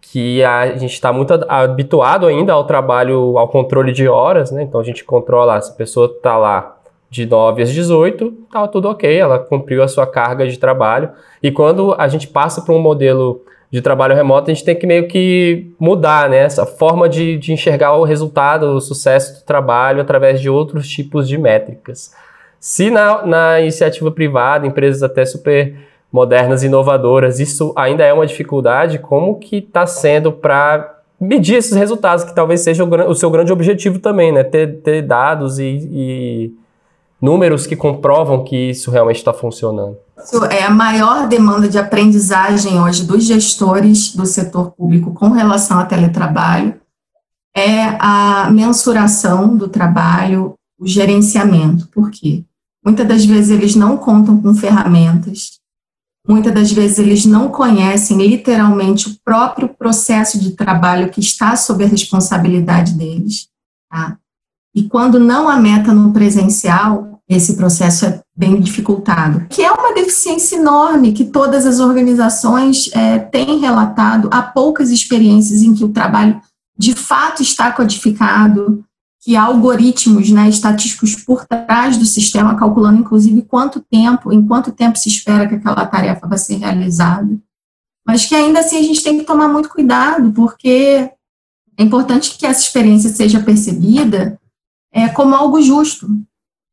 que 0.00 0.42
a 0.42 0.76
gente 0.76 0.92
está 0.92 1.12
muito 1.12 1.32
habituado 1.48 2.26
ainda 2.26 2.52
ao 2.52 2.64
trabalho, 2.64 3.38
ao 3.38 3.48
controle 3.48 3.92
de 3.92 4.08
horas, 4.08 4.50
né? 4.50 4.64
Então 4.64 4.80
a 4.80 4.84
gente 4.84 5.04
controla, 5.04 5.60
se 5.60 5.70
a 5.70 5.74
pessoa 5.74 6.06
está 6.06 6.36
lá 6.36 6.76
de 7.08 7.24
9 7.24 7.62
às 7.62 7.70
18, 7.70 8.32
tá 8.50 8.66
tudo 8.66 8.88
ok, 8.88 9.16
ela 9.16 9.38
cumpriu 9.38 9.82
a 9.82 9.88
sua 9.88 10.06
carga 10.06 10.46
de 10.46 10.58
trabalho. 10.58 11.10
E 11.40 11.52
quando 11.52 11.94
a 11.96 12.08
gente 12.08 12.26
passa 12.26 12.62
para 12.62 12.74
um 12.74 12.80
modelo 12.80 13.42
de 13.70 13.82
trabalho 13.82 14.14
remoto, 14.14 14.50
a 14.50 14.54
gente 14.54 14.64
tem 14.64 14.76
que 14.76 14.86
meio 14.86 15.08
que 15.08 15.72
mudar 15.78 16.30
né, 16.30 16.38
essa 16.38 16.64
forma 16.64 17.08
de, 17.08 17.36
de 17.36 17.52
enxergar 17.52 17.94
o 17.96 18.04
resultado, 18.04 18.64
o 18.66 18.80
sucesso 18.80 19.40
do 19.40 19.44
trabalho 19.44 20.00
através 20.00 20.40
de 20.40 20.48
outros 20.48 20.88
tipos 20.88 21.28
de 21.28 21.36
métricas. 21.36 22.14
Se 22.60 22.90
na, 22.90 23.26
na 23.26 23.60
iniciativa 23.60 24.10
privada, 24.10 24.66
empresas 24.66 25.02
até 25.02 25.24
super 25.24 25.74
modernas 26.10 26.62
inovadoras, 26.62 27.40
isso 27.40 27.72
ainda 27.76 28.04
é 28.04 28.12
uma 28.12 28.26
dificuldade, 28.26 28.98
como 28.98 29.38
que 29.38 29.56
está 29.56 29.86
sendo 29.86 30.32
para 30.32 30.96
medir 31.20 31.56
esses 31.56 31.74
resultados, 31.76 32.24
que 32.24 32.34
talvez 32.34 32.60
seja 32.60 32.84
o, 32.84 33.10
o, 33.10 33.14
seu 33.14 33.30
grande 33.30 33.52
objetivo 33.52 33.98
também, 33.98 34.32
né? 34.32 34.44
Ter, 34.44 34.80
ter 34.80 35.02
dados 35.02 35.58
e, 35.58 35.88
e 35.90 36.54
números 37.20 37.66
que 37.66 37.74
comprovam 37.74 38.44
que 38.44 38.70
isso 38.70 38.90
realmente 38.90 39.16
está 39.16 39.32
funcionando. 39.32 39.96
É 40.50 40.64
a 40.64 40.70
maior 40.70 41.28
demanda 41.28 41.68
de 41.68 41.78
aprendizagem 41.78 42.80
hoje 42.80 43.04
dos 43.04 43.24
gestores 43.24 44.14
do 44.14 44.24
setor 44.24 44.72
público 44.72 45.12
com 45.12 45.28
relação 45.28 45.78
ao 45.78 45.86
teletrabalho 45.86 46.80
é 47.56 47.96
a 47.98 48.50
mensuração 48.50 49.56
do 49.56 49.66
trabalho, 49.66 50.54
o 50.78 50.86
gerenciamento. 50.86 51.88
Por 51.88 52.10
quê? 52.10 52.44
Muitas 52.84 53.08
das 53.08 53.24
vezes 53.24 53.50
eles 53.50 53.74
não 53.74 53.96
contam 53.96 54.40
com 54.40 54.54
ferramentas, 54.54 55.58
muitas 56.28 56.52
das 56.52 56.70
vezes 56.70 56.98
eles 56.98 57.24
não 57.24 57.48
conhecem 57.48 58.18
literalmente 58.18 59.08
o 59.08 59.16
próprio 59.24 59.70
processo 59.70 60.38
de 60.38 60.50
trabalho 60.52 61.10
que 61.10 61.18
está 61.18 61.56
sob 61.56 61.82
a 61.82 61.88
responsabilidade 61.88 62.92
deles. 62.92 63.48
Tá? 63.90 64.18
E 64.74 64.82
quando 64.82 65.18
não 65.18 65.48
há 65.48 65.56
meta 65.56 65.94
no 65.94 66.12
presencial, 66.12 67.22
esse 67.26 67.56
processo 67.56 68.04
é 68.04 68.22
bem 68.36 68.60
dificultado, 68.60 69.46
que 69.48 69.62
é 69.62 69.72
uma 69.72 69.94
deficiência 69.94 70.56
enorme 70.56 71.12
que 71.12 71.24
todas 71.24 71.64
as 71.64 71.80
organizações 71.80 72.90
é, 72.92 73.18
têm 73.18 73.58
relatado. 73.58 74.28
Há 74.30 74.42
poucas 74.42 74.90
experiências 74.90 75.62
em 75.62 75.74
que 75.74 75.84
o 75.84 75.88
trabalho 75.88 76.40
de 76.76 76.94
fato 76.94 77.40
está 77.40 77.72
codificado, 77.72 78.84
que 79.22 79.34
há 79.34 79.42
algoritmos 79.42 80.30
né, 80.30 80.48
estatísticos 80.48 81.16
por 81.16 81.46
trás 81.46 81.96
do 81.96 82.04
sistema, 82.04 82.54
calculando 82.56 83.00
inclusive 83.00 83.40
quanto 83.42 83.80
tempo, 83.80 84.30
em 84.30 84.46
quanto 84.46 84.70
tempo 84.70 84.98
se 84.98 85.08
espera 85.08 85.48
que 85.48 85.54
aquela 85.54 85.86
tarefa 85.86 86.26
vai 86.26 86.38
ser 86.38 86.56
realizada. 86.56 87.38
Mas 88.06 88.26
que 88.26 88.34
ainda 88.34 88.60
assim 88.60 88.78
a 88.78 88.82
gente 88.82 89.02
tem 89.02 89.18
que 89.18 89.24
tomar 89.24 89.48
muito 89.48 89.70
cuidado, 89.70 90.30
porque 90.32 91.10
é 91.78 91.82
importante 91.82 92.36
que 92.36 92.46
essa 92.46 92.60
experiência 92.60 93.10
seja 93.10 93.42
percebida 93.42 94.38
é, 94.92 95.08
como 95.08 95.34
algo 95.34 95.60
justo, 95.60 96.06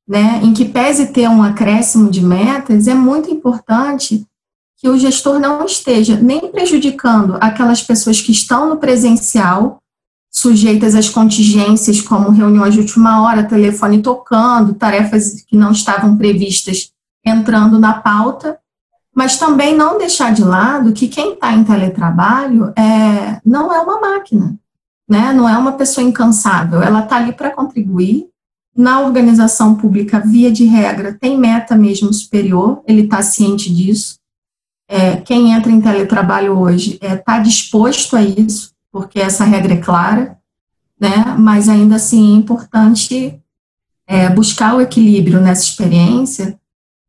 né, 0.07 0.41
em 0.43 0.53
que 0.53 0.65
pese 0.65 1.07
ter 1.07 1.29
um 1.29 1.41
acréscimo 1.41 2.09
de 2.09 2.21
metas, 2.21 2.87
é 2.87 2.93
muito 2.93 3.29
importante 3.31 4.25
que 4.77 4.89
o 4.89 4.97
gestor 4.97 5.39
não 5.39 5.65
esteja 5.65 6.17
nem 6.17 6.51
prejudicando 6.51 7.37
aquelas 7.39 7.81
pessoas 7.81 8.19
que 8.19 8.31
estão 8.31 8.67
no 8.67 8.77
presencial, 8.77 9.81
sujeitas 10.29 10.95
às 10.95 11.09
contingências 11.09 12.01
como 12.01 12.31
reuniões 12.31 12.73
de 12.73 12.81
última 12.81 13.23
hora, 13.23 13.43
telefone 13.43 14.01
tocando, 14.01 14.73
tarefas 14.73 15.41
que 15.47 15.55
não 15.55 15.71
estavam 15.71 16.17
previstas 16.17 16.91
entrando 17.25 17.79
na 17.79 17.93
pauta, 17.93 18.57
mas 19.15 19.37
também 19.37 19.75
não 19.75 19.97
deixar 19.97 20.33
de 20.33 20.43
lado 20.43 20.91
que 20.91 21.07
quem 21.07 21.33
está 21.33 21.53
em 21.53 21.63
teletrabalho 21.63 22.73
é, 22.75 23.39
não 23.45 23.73
é 23.73 23.79
uma 23.79 24.01
máquina 24.01 24.57
né? 25.07 25.33
Não 25.33 25.47
é 25.47 25.57
uma 25.57 25.73
pessoa 25.73 26.05
incansável, 26.05 26.81
ela 26.81 27.03
está 27.03 27.17
ali 27.17 27.33
para 27.33 27.51
contribuir. 27.51 28.27
Na 28.75 29.01
organização 29.01 29.75
pública, 29.75 30.19
via 30.19 30.51
de 30.51 30.65
regra, 30.65 31.13
tem 31.13 31.37
meta 31.37 31.75
mesmo 31.75 32.11
superior, 32.11 32.81
ele 32.87 33.03
está 33.03 33.21
ciente 33.21 33.73
disso. 33.73 34.17
É, 34.87 35.17
quem 35.17 35.51
entra 35.51 35.71
em 35.71 35.81
teletrabalho 35.81 36.57
hoje 36.57 36.93
está 36.95 37.07
é, 37.07 37.15
tá 37.15 37.39
disposto 37.39 38.15
a 38.15 38.21
isso, 38.21 38.73
porque 38.91 39.19
essa 39.19 39.43
regra 39.43 39.73
é 39.73 39.77
clara, 39.77 40.37
né? 40.99 41.35
mas 41.37 41.69
ainda 41.69 41.95
assim 41.95 42.33
é 42.33 42.37
importante 42.37 43.39
é, 44.07 44.29
buscar 44.29 44.75
o 44.75 44.81
equilíbrio 44.81 45.39
nessa 45.39 45.63
experiência 45.63 46.59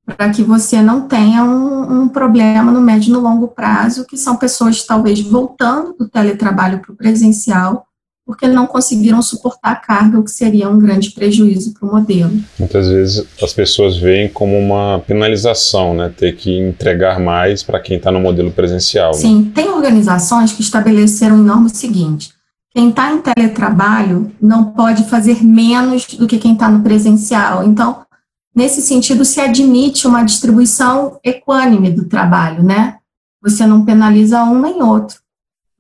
para 0.05 0.29
que 0.31 0.43
você 0.43 0.83
não 0.83 1.09
tenha 1.09 1.43
um, 1.45 2.03
um, 2.03 2.09
problema 2.09 2.71
no 2.71 2.81
médio 2.81 3.09
e 3.09 3.13
no 3.13 3.21
longo 3.21 3.49
prazo, 3.49 4.05
que 4.05 4.19
são 4.19 4.37
pessoas 4.37 4.85
talvez 4.85 5.21
voltando 5.21 5.95
do 5.95 6.09
teletrabalho 6.09 6.81
para 6.81 6.93
o 6.93 6.97
presencial 6.97 7.87
porque 8.27 8.49
não 8.49 8.67
conseguiram 8.67 9.21
suportar 9.21 9.73
a 9.73 9.77
carga, 9.77 10.19
o 10.19 10.25
que 10.25 10.31
seria 10.31 10.69
um 10.69 10.79
grande 10.79 11.11
prejuízo 11.11 11.75
para 11.75 11.87
o 11.87 11.93
modelo. 11.93 12.33
Muitas 12.59 12.89
vezes 12.89 13.27
as 13.43 13.53
pessoas 13.53 13.99
veem 13.99 14.29
como 14.29 14.59
uma 14.59 15.01
penalização, 15.07 15.95
né? 15.95 16.13
Ter 16.17 16.35
que 16.35 16.57
entregar 16.59 17.21
mais 17.21 17.63
para 17.63 17.81
quem 17.81 17.99
está 17.99 18.11
no 18.11 18.21
modelo 18.21 18.51
presencial. 18.51 19.13
Né? 19.13 19.19
Sim, 19.19 19.43
né? 19.43 19.53
tem 19.55 19.69
organizações 19.69 20.53
que 20.53 20.63
estabeleceram 20.63 21.39
em 21.39 21.43
norma 21.43 21.69
seguinte: 21.69 22.31
quem 22.71 22.89
está 22.89 23.13
em 23.13 23.21
teletrabalho 23.21 24.33
não 24.41 24.73
pode 24.73 25.05
fazer 25.05 25.45
menos 25.45 26.07
do 26.07 26.27
que 26.27 26.39
quem 26.39 26.55
está 26.55 26.71
no 26.71 26.83
presencial. 26.83 27.63
Então, 27.63 28.07
nesse 28.57 28.81
sentido, 28.81 29.23
se 29.23 29.39
admite 29.39 30.07
uma 30.07 30.23
distribuição 30.23 31.19
equânime 31.23 31.91
do 31.91 32.07
trabalho, 32.07 32.63
né? 32.63 32.97
Você 33.43 33.67
não 33.67 33.85
penaliza 33.85 34.43
um 34.45 34.63
nem 34.63 34.83
outro 34.83 35.24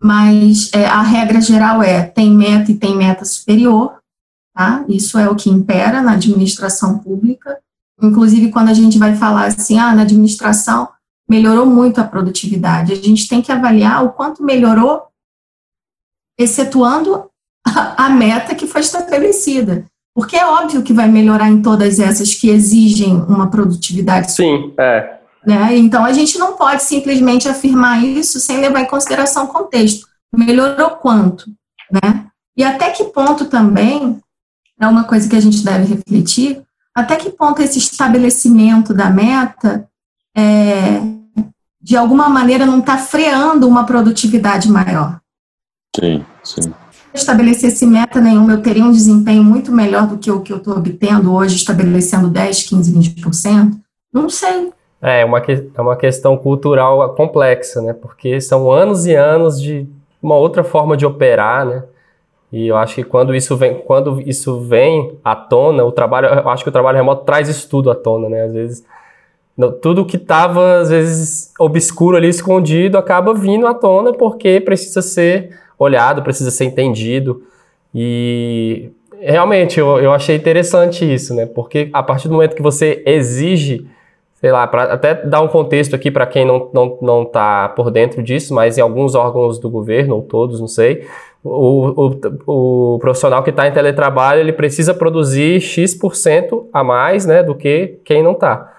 mas 0.04 0.70
é, 0.74 0.84
a 0.84 1.00
regra 1.00 1.40
geral 1.40 1.82
é 1.82 2.02
tem 2.02 2.30
meta 2.30 2.70
e 2.70 2.76
tem 2.76 2.94
meta 2.94 3.24
superior, 3.24 3.96
tá? 4.54 4.84
Isso 4.86 5.18
é 5.18 5.30
o 5.30 5.34
que 5.34 5.48
impera 5.48 6.02
na 6.02 6.12
administração 6.12 6.98
pública. 6.98 7.58
Inclusive, 8.02 8.52
quando 8.52 8.68
a 8.68 8.74
gente 8.74 8.98
vai 8.98 9.16
falar 9.16 9.46
assim, 9.46 9.78
ah, 9.78 9.94
na 9.94 10.02
administração 10.02 10.90
melhorou 11.26 11.64
muito 11.64 12.02
a 12.02 12.04
produtividade, 12.04 12.92
a 12.92 12.96
gente 12.96 13.26
tem 13.26 13.40
que 13.40 13.50
avaliar 13.50 14.04
o 14.04 14.12
quanto 14.12 14.44
melhorou, 14.44 15.04
excetuando 16.38 17.30
a, 17.64 18.10
meta 18.10 18.54
que 18.54 18.66
foi 18.66 18.82
estabelecida. 18.82 19.86
Porque 20.14 20.36
é 20.36 20.44
óbvio 20.44 20.82
que 20.82 20.92
vai 20.92 21.08
melhorar 21.08 21.48
em 21.48 21.62
todas 21.62 21.98
essas 21.98 22.34
que 22.34 22.50
exigem 22.50 23.14
uma 23.22 23.50
produtividade. 23.50 24.32
Sim, 24.32 24.74
é. 24.78 25.18
Né? 25.46 25.76
Então, 25.76 26.04
a 26.04 26.12
gente 26.12 26.38
não 26.38 26.56
pode 26.56 26.82
simplesmente 26.82 27.48
afirmar 27.48 28.02
isso 28.02 28.40
sem 28.40 28.60
levar 28.60 28.80
em 28.80 28.86
consideração 28.86 29.44
o 29.44 29.48
contexto. 29.48 30.06
Melhorou 30.34 30.90
quanto? 30.90 31.50
Né? 31.90 32.26
E 32.56 32.64
até 32.64 32.90
que 32.90 33.04
ponto 33.04 33.44
também, 33.46 34.20
é 34.80 34.86
uma 34.86 35.04
coisa 35.04 35.28
que 35.28 35.36
a 35.36 35.40
gente 35.40 35.64
deve 35.64 35.94
refletir, 35.94 36.62
até 36.94 37.16
que 37.16 37.30
ponto 37.30 37.60
esse 37.60 37.78
estabelecimento 37.78 38.94
da 38.94 39.10
meta, 39.10 39.88
é, 40.36 41.00
de 41.80 41.96
alguma 41.96 42.28
maneira, 42.28 42.64
não 42.64 42.78
está 42.78 42.96
freando 42.96 43.68
uma 43.68 43.84
produtividade 43.84 44.70
maior. 44.70 45.20
Sim, 45.94 46.24
sim. 46.42 46.62
Se 47.14 47.20
estabelecesse 47.20 47.86
meta 47.86 48.20
nenhuma, 48.20 48.52
eu 48.52 48.62
teria 48.62 48.84
um 48.84 48.90
desempenho 48.90 49.44
muito 49.44 49.70
melhor 49.70 50.06
do 50.06 50.18
que 50.18 50.30
o 50.30 50.40
que 50.40 50.52
eu 50.52 50.56
estou 50.56 50.76
obtendo 50.76 51.32
hoje, 51.32 51.56
estabelecendo 51.56 52.28
10, 52.28 52.62
15, 52.62 52.92
20%? 52.92 53.80
Não 54.12 54.28
sei. 54.28 54.72
É, 55.06 55.22
uma, 55.22 55.38
é 55.38 55.80
uma 55.82 55.96
questão 55.96 56.34
cultural 56.34 57.14
complexa, 57.14 57.82
né? 57.82 57.92
Porque 57.92 58.40
são 58.40 58.72
anos 58.72 59.04
e 59.04 59.14
anos 59.14 59.60
de 59.60 59.86
uma 60.22 60.34
outra 60.34 60.64
forma 60.64 60.96
de 60.96 61.04
operar, 61.04 61.66
né? 61.66 61.84
E 62.50 62.68
eu 62.68 62.76
acho 62.78 62.94
que 62.94 63.04
quando 63.04 63.34
isso 63.34 63.54
vem, 63.54 63.74
quando 63.74 64.18
isso 64.22 64.60
vem 64.60 65.18
à 65.22 65.36
tona, 65.36 65.84
o 65.84 65.92
trabalho, 65.92 66.28
eu 66.28 66.48
acho 66.48 66.62
que 66.62 66.70
o 66.70 66.72
trabalho 66.72 66.96
remoto 66.96 67.26
traz 67.26 67.50
isso 67.50 67.68
tudo 67.68 67.90
à 67.90 67.94
tona, 67.94 68.30
né? 68.30 68.44
Às 68.44 68.54
vezes 68.54 68.84
tudo 69.82 70.06
que 70.06 70.16
estava 70.16 70.78
às 70.78 70.88
vezes 70.88 71.52
obscuro 71.60 72.16
ali 72.16 72.28
escondido 72.28 72.96
acaba 72.96 73.34
vindo 73.34 73.66
à 73.66 73.74
tona 73.74 74.12
porque 74.12 74.58
precisa 74.58 75.02
ser 75.02 75.50
olhado, 75.78 76.22
precisa 76.22 76.50
ser 76.50 76.64
entendido. 76.64 77.42
E 77.94 78.90
realmente 79.20 79.78
eu, 79.78 79.98
eu 79.98 80.12
achei 80.12 80.34
interessante 80.34 81.04
isso, 81.04 81.34
né? 81.34 81.44
Porque 81.44 81.90
a 81.92 82.02
partir 82.02 82.28
do 82.28 82.34
momento 82.34 82.56
que 82.56 82.62
você 82.62 83.02
exige 83.04 83.86
sei 84.44 84.52
lá, 84.52 84.66
para 84.66 84.92
até 84.92 85.14
dar 85.14 85.40
um 85.40 85.48
contexto 85.48 85.96
aqui 85.96 86.10
para 86.10 86.26
quem 86.26 86.44
não, 86.44 86.68
não, 86.70 86.98
não 87.00 87.24
tá 87.24 87.66
por 87.70 87.90
dentro 87.90 88.22
disso, 88.22 88.52
mas 88.52 88.76
em 88.76 88.82
alguns 88.82 89.14
órgãos 89.14 89.58
do 89.58 89.70
governo, 89.70 90.16
ou 90.16 90.22
todos, 90.22 90.60
não 90.60 90.68
sei, 90.68 91.06
o, 91.42 92.10
o, 92.46 92.94
o 92.94 92.98
profissional 92.98 93.42
que 93.42 93.48
está 93.48 93.66
em 93.66 93.72
teletrabalho, 93.72 94.40
ele 94.40 94.52
precisa 94.52 94.92
produzir 94.92 95.62
X% 95.62 96.68
a 96.70 96.84
mais, 96.84 97.24
né, 97.24 97.42
do 97.42 97.54
que 97.54 97.98
quem 98.04 98.22
não 98.22 98.32
está. 98.32 98.70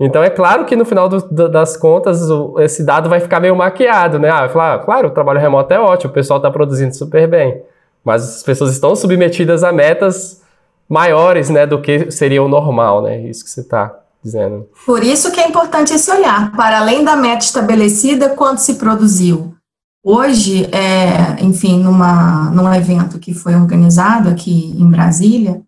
Então 0.00 0.24
é 0.24 0.30
claro 0.30 0.64
que 0.64 0.74
no 0.74 0.86
final 0.86 1.06
do, 1.06 1.18
do, 1.18 1.50
das 1.50 1.76
contas 1.76 2.30
o, 2.30 2.58
esse 2.58 2.82
dado 2.82 3.10
vai 3.10 3.20
ficar 3.20 3.40
meio 3.40 3.54
maquiado, 3.54 4.18
né? 4.18 4.30
Ah, 4.30 4.48
falar, 4.48 4.74
ah, 4.76 4.78
claro, 4.78 5.08
o 5.08 5.10
trabalho 5.10 5.38
remoto 5.38 5.74
é 5.74 5.78
ótimo, 5.78 6.10
o 6.10 6.14
pessoal 6.14 6.38
está 6.38 6.50
produzindo 6.50 6.96
super 6.96 7.28
bem, 7.28 7.60
mas 8.02 8.36
as 8.36 8.42
pessoas 8.42 8.72
estão 8.72 8.96
submetidas 8.96 9.62
a 9.64 9.70
metas 9.70 10.42
maiores, 10.88 11.50
né, 11.50 11.66
do 11.66 11.78
que 11.78 12.10
seria 12.10 12.42
o 12.42 12.48
normal, 12.48 13.02
né? 13.02 13.20
Isso 13.20 13.44
que 13.44 13.50
você 13.50 13.60
está 13.60 13.99
dizendo. 14.22 14.68
Por 14.84 15.02
isso 15.02 15.30
que 15.32 15.40
é 15.40 15.48
importante 15.48 15.92
esse 15.92 16.10
olhar, 16.10 16.52
para 16.52 16.78
além 16.78 17.04
da 17.04 17.16
meta 17.16 17.44
estabelecida, 17.44 18.30
quanto 18.30 18.58
se 18.58 18.74
produziu. 18.74 19.54
Hoje, 20.02 20.64
é, 20.74 21.42
enfim, 21.42 21.82
numa, 21.82 22.50
num 22.50 22.72
evento 22.72 23.18
que 23.18 23.34
foi 23.34 23.54
organizado 23.54 24.28
aqui 24.28 24.74
em 24.78 24.88
Brasília, 24.88 25.62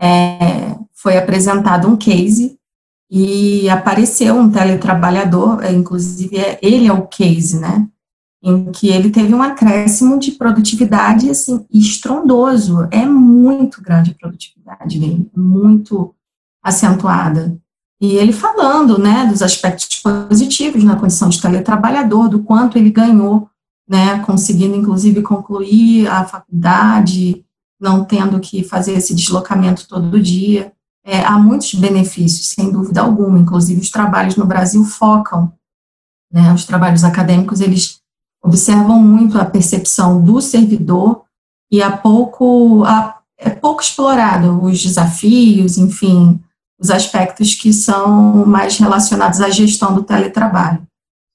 é, 0.00 0.76
foi 0.92 1.16
apresentado 1.16 1.88
um 1.88 1.96
case 1.96 2.58
e 3.10 3.68
apareceu 3.70 4.34
um 4.36 4.50
teletrabalhador, 4.50 5.62
é, 5.62 5.72
inclusive 5.72 6.36
é, 6.36 6.58
ele 6.62 6.86
é 6.86 6.92
o 6.92 7.06
case, 7.06 7.58
né? 7.58 7.88
Em 8.42 8.72
que 8.72 8.88
ele 8.88 9.10
teve 9.10 9.32
um 9.32 9.42
acréscimo 9.42 10.18
de 10.18 10.32
produtividade 10.32 11.30
assim 11.30 11.64
estrondoso. 11.72 12.88
É 12.90 13.06
muito 13.06 13.80
grande 13.80 14.10
a 14.10 14.14
produtividade 14.14 14.98
dele, 14.98 15.30
muito 15.34 16.14
acentuada. 16.62 17.56
E 18.02 18.16
ele 18.16 18.32
falando, 18.32 18.98
né, 18.98 19.26
dos 19.26 19.42
aspectos 19.42 20.00
positivos 20.00 20.82
na 20.82 20.96
condição 20.96 21.28
de 21.28 21.40
teletrabalhador, 21.40 22.28
do 22.28 22.42
quanto 22.42 22.76
ele 22.76 22.90
ganhou, 22.90 23.48
né, 23.88 24.18
conseguindo 24.24 24.74
inclusive 24.74 25.22
concluir 25.22 26.08
a 26.08 26.24
faculdade, 26.24 27.44
não 27.80 28.04
tendo 28.04 28.40
que 28.40 28.64
fazer 28.64 28.94
esse 28.94 29.14
deslocamento 29.14 29.86
todo 29.86 30.20
dia. 30.20 30.72
É, 31.06 31.20
há 31.24 31.38
muitos 31.38 31.74
benefícios, 31.74 32.48
sem 32.48 32.72
dúvida 32.72 33.02
alguma. 33.02 33.38
Inclusive, 33.38 33.80
os 33.80 33.90
trabalhos 33.90 34.34
no 34.34 34.46
Brasil 34.46 34.84
focam, 34.84 35.52
né, 36.32 36.52
os 36.52 36.64
trabalhos 36.64 37.04
acadêmicos, 37.04 37.60
eles 37.60 38.00
observam 38.42 39.00
muito 39.00 39.38
a 39.38 39.44
percepção 39.44 40.20
do 40.20 40.40
servidor 40.40 41.22
e 41.70 41.80
há 41.80 41.96
pouco, 41.96 42.82
há, 42.82 43.20
é 43.38 43.48
pouco 43.48 43.80
explorado 43.80 44.60
os 44.64 44.82
desafios, 44.82 45.78
enfim, 45.78 46.42
os 46.82 46.90
aspectos 46.90 47.54
que 47.54 47.72
são 47.72 48.44
mais 48.44 48.76
relacionados 48.76 49.40
à 49.40 49.48
gestão 49.48 49.94
do 49.94 50.02
teletrabalho. 50.02 50.82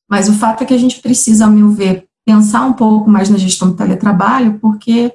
Mas 0.10 0.28
o 0.28 0.34
fato 0.34 0.64
é 0.64 0.66
que 0.66 0.74
a 0.74 0.78
gente 0.78 1.00
precisa, 1.00 1.46
ao 1.46 1.52
meu 1.52 1.70
ver, 1.72 2.06
pensar 2.26 2.66
um 2.66 2.74
pouco 2.74 3.10
mais 3.10 3.30
na 3.30 3.38
gestão 3.38 3.70
do 3.70 3.76
teletrabalho, 3.76 4.60
porque 4.60 5.14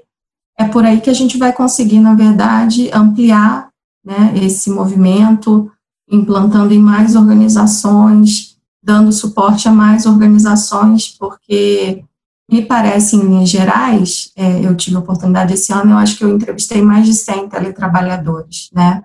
é 0.58 0.64
por 0.64 0.84
aí 0.86 1.00
que 1.00 1.10
a 1.10 1.14
gente 1.14 1.36
vai 1.36 1.52
conseguir, 1.52 2.00
na 2.00 2.14
verdade, 2.14 2.90
ampliar 2.92 3.68
né, 4.04 4.32
esse 4.42 4.70
movimento, 4.70 5.70
implantando 6.10 6.72
em 6.72 6.78
mais 6.78 7.14
organizações, 7.14 8.56
dando 8.82 9.12
suporte 9.12 9.68
a 9.68 9.72
mais 9.72 10.06
organizações, 10.06 11.08
porque 11.08 12.02
me 12.50 12.62
parece, 12.62 13.16
em 13.16 13.20
linhas 13.20 13.50
gerais, 13.50 14.32
é, 14.34 14.64
eu 14.66 14.74
tive 14.74 14.96
a 14.96 15.00
oportunidade 15.00 15.54
esse 15.54 15.72
ano, 15.72 15.92
eu 15.92 15.98
acho 15.98 16.16
que 16.16 16.24
eu 16.24 16.34
entrevistei 16.34 16.82
mais 16.82 17.06
de 17.06 17.14
100 17.14 17.48
teletrabalhadores, 17.48 18.70
né, 18.74 19.02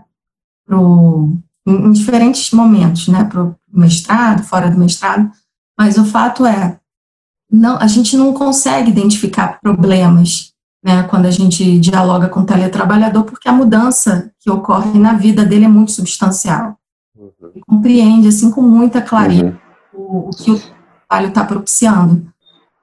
pro, 0.67 1.31
em, 1.65 1.87
em 1.87 1.91
diferentes 1.91 2.51
momentos, 2.51 3.07
né, 3.07 3.23
para 3.23 3.43
o 3.43 3.55
mestrado, 3.71 4.43
fora 4.43 4.69
do 4.69 4.77
mestrado, 4.77 5.31
mas 5.79 5.97
o 5.97 6.05
fato 6.05 6.45
é, 6.45 6.79
não, 7.51 7.77
a 7.77 7.87
gente 7.87 8.17
não 8.17 8.33
consegue 8.33 8.91
identificar 8.91 9.59
problemas 9.61 10.53
né, 10.83 11.03
quando 11.03 11.25
a 11.25 11.31
gente 11.31 11.79
dialoga 11.79 12.29
com 12.29 12.41
o 12.41 12.45
teletrabalhador, 12.45 13.23
porque 13.23 13.47
a 13.49 13.53
mudança 13.53 14.31
que 14.39 14.49
ocorre 14.51 14.99
na 14.99 15.13
vida 15.13 15.45
dele 15.45 15.65
é 15.65 15.69
muito 15.69 15.91
substancial. 15.91 16.77
Uhum. 17.17 17.31
Ele 17.53 17.63
compreende, 17.67 18.27
assim, 18.27 18.51
com 18.51 18.61
muita 18.61 19.01
clareza 19.01 19.57
uhum. 19.93 20.27
o, 20.27 20.29
o, 20.29 20.29
que 20.29 20.51
o 20.51 20.61
trabalho 21.07 21.29
está 21.29 21.43
propiciando. 21.43 22.27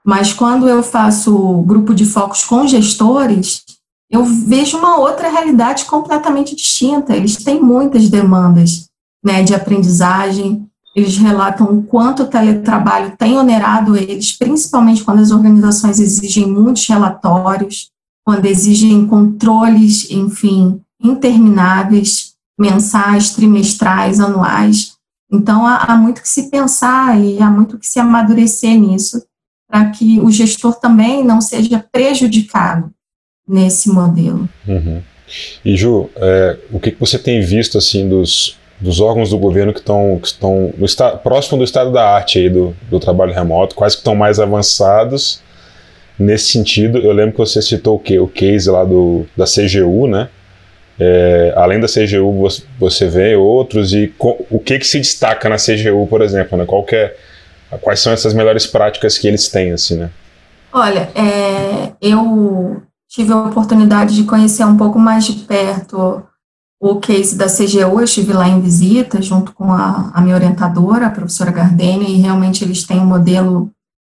Mas 0.04 0.32
quando 0.32 0.68
eu 0.68 0.82
faço 0.82 1.62
grupo 1.62 1.94
de 1.94 2.04
focos 2.04 2.44
com 2.44 2.66
gestores, 2.66 3.63
eu 4.10 4.24
vejo 4.24 4.78
uma 4.78 4.98
outra 4.98 5.28
realidade 5.28 5.84
completamente 5.86 6.54
distinta. 6.54 7.16
Eles 7.16 7.36
têm 7.36 7.60
muitas 7.60 8.08
demandas 8.08 8.88
né, 9.24 9.42
de 9.42 9.54
aprendizagem, 9.54 10.68
eles 10.94 11.16
relatam 11.16 11.66
o 11.76 11.82
quanto 11.82 12.22
o 12.22 12.26
teletrabalho 12.26 13.16
tem 13.16 13.36
onerado 13.36 13.96
eles, 13.96 14.32
principalmente 14.32 15.02
quando 15.02 15.20
as 15.20 15.32
organizações 15.32 15.98
exigem 15.98 16.46
muitos 16.46 16.86
relatórios, 16.86 17.90
quando 18.24 18.46
exigem 18.46 19.04
controles, 19.06 20.08
enfim, 20.10 20.80
intermináveis, 21.02 22.34
mensais, 22.58 23.30
trimestrais, 23.30 24.20
anuais. 24.20 24.94
Então, 25.32 25.66
há, 25.66 25.78
há 25.78 25.96
muito 25.96 26.22
que 26.22 26.28
se 26.28 26.48
pensar 26.48 27.20
e 27.20 27.42
há 27.42 27.50
muito 27.50 27.76
que 27.76 27.86
se 27.86 27.98
amadurecer 27.98 28.78
nisso, 28.78 29.24
para 29.68 29.90
que 29.90 30.20
o 30.20 30.30
gestor 30.30 30.76
também 30.76 31.24
não 31.24 31.40
seja 31.40 31.84
prejudicado 31.90 32.94
nesse 33.48 33.88
modelo. 33.88 34.48
Uhum. 34.66 35.02
E 35.64 35.76
Ju, 35.76 36.10
é, 36.16 36.56
o 36.70 36.78
que, 36.78 36.90
que 36.90 37.00
você 37.00 37.18
tem 37.18 37.40
visto 37.40 37.78
assim 37.78 38.08
dos, 38.08 38.58
dos 38.80 39.00
órgãos 39.00 39.30
do 39.30 39.38
governo 39.38 39.72
que 39.72 39.80
estão 39.80 40.18
que 40.20 40.26
estão 40.26 40.72
próximo 41.22 41.58
do 41.58 41.64
estado 41.64 41.90
da 41.90 42.08
arte 42.08 42.38
aí 42.38 42.50
do, 42.50 42.76
do 42.90 43.00
trabalho 43.00 43.32
remoto, 43.32 43.74
quais 43.74 43.94
que 43.94 44.00
estão 44.00 44.14
mais 44.14 44.38
avançados 44.38 45.42
nesse 46.18 46.52
sentido. 46.52 46.98
Eu 46.98 47.12
lembro 47.12 47.32
que 47.32 47.38
você 47.38 47.60
citou 47.60 47.96
o, 47.96 47.98
que, 47.98 48.18
o 48.18 48.28
case 48.28 48.70
lá 48.70 48.84
do, 48.84 49.26
da 49.36 49.44
CGU, 49.44 50.06
né? 50.06 50.28
É, 50.98 51.52
além 51.56 51.80
da 51.80 51.88
CGU, 51.88 52.32
você, 52.38 52.62
você 52.78 53.08
vê 53.08 53.34
outros 53.34 53.92
e 53.92 54.08
co, 54.16 54.46
o 54.48 54.60
que 54.60 54.78
que 54.78 54.86
se 54.86 54.98
destaca 54.98 55.48
na 55.48 55.56
CGU, 55.56 56.06
por 56.06 56.22
exemplo, 56.22 56.56
né? 56.56 56.64
Qual 56.64 56.86
é, 56.92 57.14
quais 57.80 58.00
são 58.00 58.12
essas 58.12 58.32
melhores 58.32 58.66
práticas 58.66 59.18
que 59.18 59.26
eles 59.26 59.48
têm, 59.48 59.72
assim, 59.72 59.96
né? 59.96 60.10
Olha, 60.72 61.08
é, 61.14 61.92
eu 62.00 62.82
tive 63.14 63.32
a 63.32 63.44
oportunidade 63.44 64.16
de 64.16 64.24
conhecer 64.24 64.64
um 64.64 64.76
pouco 64.76 64.98
mais 64.98 65.24
de 65.24 65.44
perto 65.44 66.24
o 66.80 66.96
case 66.96 67.36
da 67.36 67.46
CGU, 67.46 68.00
eu 68.00 68.04
estive 68.04 68.32
lá 68.32 68.48
em 68.48 68.60
visita 68.60 69.22
junto 69.22 69.52
com 69.52 69.72
a, 69.72 70.10
a 70.12 70.20
minha 70.20 70.34
orientadora, 70.34 71.06
a 71.06 71.10
professora 71.10 71.52
Gardenia, 71.52 72.08
e 72.08 72.20
realmente 72.20 72.62
eles 72.62 72.82
têm 72.84 73.00
um 73.00 73.06
modelo, 73.06 73.70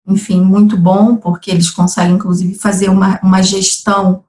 enfim, 0.07 0.41
muito 0.43 0.77
bom, 0.77 1.17
porque 1.17 1.51
eles 1.51 1.71
conseguem, 1.71 2.17
inclusive, 2.17 2.57
fazer 2.57 2.91
uma, 2.91 3.19
uma 3.23 3.41
gestão 3.41 4.25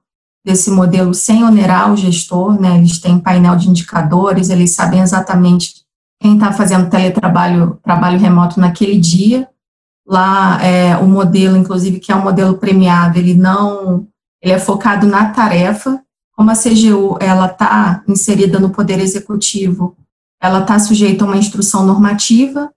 desse 0.46 0.70
modelo 0.70 1.12
sem 1.12 1.44
onerar 1.44 1.92
o 1.92 1.96
gestor, 1.96 2.58
né? 2.58 2.78
Eles 2.78 2.98
têm 2.98 3.18
painel 3.18 3.56
de 3.56 3.68
indicadores, 3.68 4.48
eles 4.48 4.70
sabem 4.70 5.00
exatamente 5.00 5.74
quem 6.18 6.34
está 6.34 6.50
fazendo 6.50 6.88
teletrabalho, 6.88 7.78
trabalho 7.82 8.18
remoto 8.18 8.58
naquele 8.58 8.98
dia. 8.98 9.48
Lá, 10.06 10.64
é, 10.64 10.96
o 10.96 11.06
modelo, 11.06 11.58
inclusive, 11.58 12.00
que 12.00 12.10
é 12.10 12.16
um 12.16 12.22
modelo 12.22 12.56
premiado, 12.56 13.18
ele 13.18 13.34
não, 13.34 14.08
ele 14.42 14.52
é 14.52 14.58
focado 14.58 15.06
na 15.06 15.30
tarefa. 15.30 16.02
Como 16.32 16.50
a 16.50 16.54
CGU, 16.54 17.18
ela 17.20 17.46
está 17.46 18.02
inserida 18.08 18.58
no 18.58 18.70
Poder 18.70 18.98
Executivo, 18.98 19.96
ela 20.40 20.60
está 20.60 20.78
sujeita 20.78 21.24
a 21.24 21.26
uma 21.26 21.36
instrução 21.36 21.84
normativa. 21.84 22.72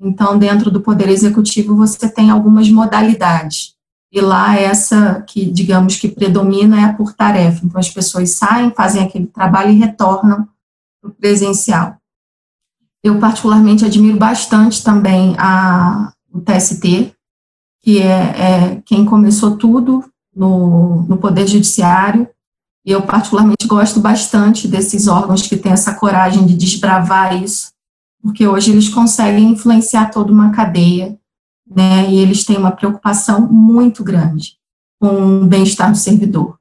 Então, 0.00 0.38
dentro 0.38 0.70
do 0.70 0.80
Poder 0.80 1.08
Executivo, 1.08 1.74
você 1.74 2.08
tem 2.08 2.30
algumas 2.30 2.70
modalidades 2.70 3.76
e 4.10 4.20
lá 4.20 4.56
essa 4.56 5.22
que, 5.22 5.44
digamos, 5.44 5.96
que 5.96 6.08
predomina 6.08 6.80
é 6.80 6.84
a 6.84 6.92
por 6.94 7.12
tarefa. 7.12 7.64
Então, 7.64 7.78
as 7.78 7.90
pessoas 7.90 8.30
saem, 8.30 8.72
fazem 8.74 9.02
aquele 9.02 9.26
trabalho 9.26 9.70
e 9.70 9.78
retornam 9.78 10.48
para 11.00 11.10
o 11.10 11.14
presencial. 11.14 11.96
Eu, 13.02 13.18
particularmente, 13.18 13.84
admiro 13.84 14.16
bastante 14.16 14.82
também 14.82 15.34
a, 15.38 16.12
o 16.32 16.40
TST, 16.40 17.12
que 17.82 18.00
é, 18.00 18.06
é 18.06 18.82
quem 18.84 19.04
começou 19.04 19.56
tudo 19.56 20.04
no, 20.38 21.02
no 21.02 21.18
Poder 21.18 21.46
Judiciário, 21.46 22.28
e 22.86 22.92
eu, 22.92 23.02
particularmente, 23.02 23.66
gosto 23.66 24.00
bastante 24.00 24.68
desses 24.68 25.08
órgãos 25.08 25.42
que 25.42 25.56
têm 25.56 25.72
essa 25.72 25.94
coragem 25.94 26.46
de 26.46 26.56
desbravar 26.56 27.42
isso, 27.42 27.72
porque 28.22 28.46
hoje 28.46 28.70
eles 28.70 28.88
conseguem 28.88 29.50
influenciar 29.50 30.10
toda 30.10 30.32
uma 30.32 30.50
cadeia 30.50 31.18
né, 31.68 32.08
e 32.08 32.18
eles 32.18 32.44
têm 32.44 32.56
uma 32.56 32.70
preocupação 32.70 33.40
muito 33.42 34.02
grande 34.02 34.56
com 35.00 35.42
o 35.42 35.46
bem-estar 35.46 35.90
do 35.90 35.98
servidor. 35.98 36.56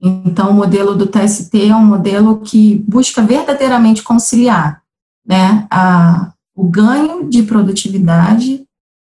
Então, 0.00 0.50
o 0.50 0.54
modelo 0.54 0.94
do 0.94 1.06
TST 1.06 1.68
é 1.68 1.74
um 1.74 1.84
modelo 1.84 2.40
que 2.40 2.76
busca 2.88 3.22
verdadeiramente 3.22 4.02
conciliar 4.02 4.82
né, 5.26 5.66
a, 5.70 6.32
o 6.54 6.64
ganho 6.64 7.28
de 7.28 7.42
produtividade, 7.42 8.64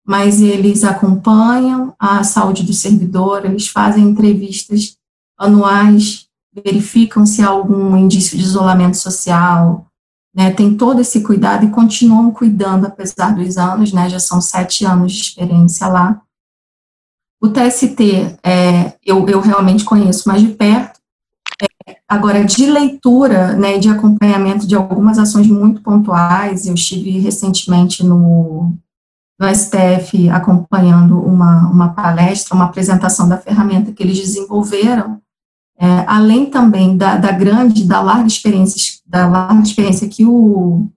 mas 0.05 0.39
eles 0.39 0.83
acompanham 0.83 1.93
a 1.97 2.23
saúde 2.23 2.63
do 2.63 2.73
servidor, 2.73 3.43
eles 3.43 3.67
fazem 3.67 4.03
entrevistas 4.03 4.97
anuais, 5.37 6.27
verificam 6.53 7.25
se 7.25 7.41
há 7.41 7.47
algum 7.47 7.97
indício 7.97 8.37
de 8.37 8.43
isolamento 8.43 8.97
social, 8.97 9.87
né, 10.33 10.51
tem 10.51 10.75
todo 10.75 11.01
esse 11.01 11.21
cuidado 11.21 11.65
e 11.65 11.71
continuam 11.71 12.29
cuidando 12.31 12.85
apesar 12.85 13.33
dos 13.33 13.57
anos, 13.57 13.91
né, 13.91 14.09
já 14.09 14.19
são 14.19 14.39
sete 14.39 14.85
anos 14.85 15.13
de 15.13 15.21
experiência 15.21 15.87
lá. 15.87 16.21
O 17.41 17.49
TST, 17.49 18.37
é, 18.43 18.93
eu, 19.03 19.27
eu 19.27 19.39
realmente 19.39 19.83
conheço 19.83 20.27
mais 20.27 20.41
de 20.41 20.49
perto, 20.49 20.99
é, 21.87 21.97
agora, 22.07 22.43
de 22.43 22.65
leitura, 22.65 23.53
né, 23.53 23.77
de 23.77 23.89
acompanhamento 23.89 24.67
de 24.67 24.75
algumas 24.75 25.17
ações 25.17 25.47
muito 25.47 25.81
pontuais, 25.81 26.67
eu 26.67 26.73
estive 26.73 27.17
recentemente 27.19 28.03
no, 28.03 28.73
no 29.39 29.47
STF 29.53 30.29
acompanhando 30.29 31.19
uma, 31.19 31.69
uma 31.69 31.89
palestra, 31.89 32.55
uma 32.55 32.65
apresentação 32.65 33.27
da 33.27 33.37
ferramenta 33.37 33.91
que 33.91 34.01
eles 34.01 34.17
desenvolveram, 34.17 35.19
é, 35.77 35.85
além 36.07 36.45
também 36.45 36.95
da, 36.95 37.17
da, 37.17 37.31
grande, 37.31 37.83
da 37.83 38.01
larga 38.01 38.27
experiência, 38.27 38.99
da 39.05 39.27
larga 39.27 39.61
experiência 39.61 40.07
que 40.07 40.25
o 40.25 40.87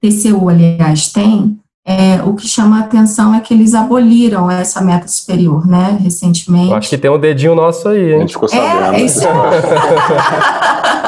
TCU, 0.00 0.48
aliás, 0.48 1.12
tem, 1.12 1.60
é, 1.86 2.22
o 2.22 2.34
que 2.34 2.46
chama 2.46 2.78
a 2.78 2.80
atenção 2.80 3.34
é 3.34 3.40
que 3.40 3.52
eles 3.52 3.74
aboliram 3.74 4.50
essa 4.50 4.80
meta 4.80 5.08
superior, 5.08 5.66
né, 5.66 5.98
recentemente. 6.00 6.70
Eu 6.70 6.76
acho 6.76 6.88
que 6.88 6.98
tem 6.98 7.10
um 7.10 7.18
dedinho 7.18 7.54
nosso 7.54 7.88
aí, 7.88 8.12
hein? 8.12 8.16
A 8.16 8.20
gente 8.20 8.32
ficou 8.34 8.48
sabendo. 8.48 8.94
É, 8.94 9.00
isso. 9.02 9.20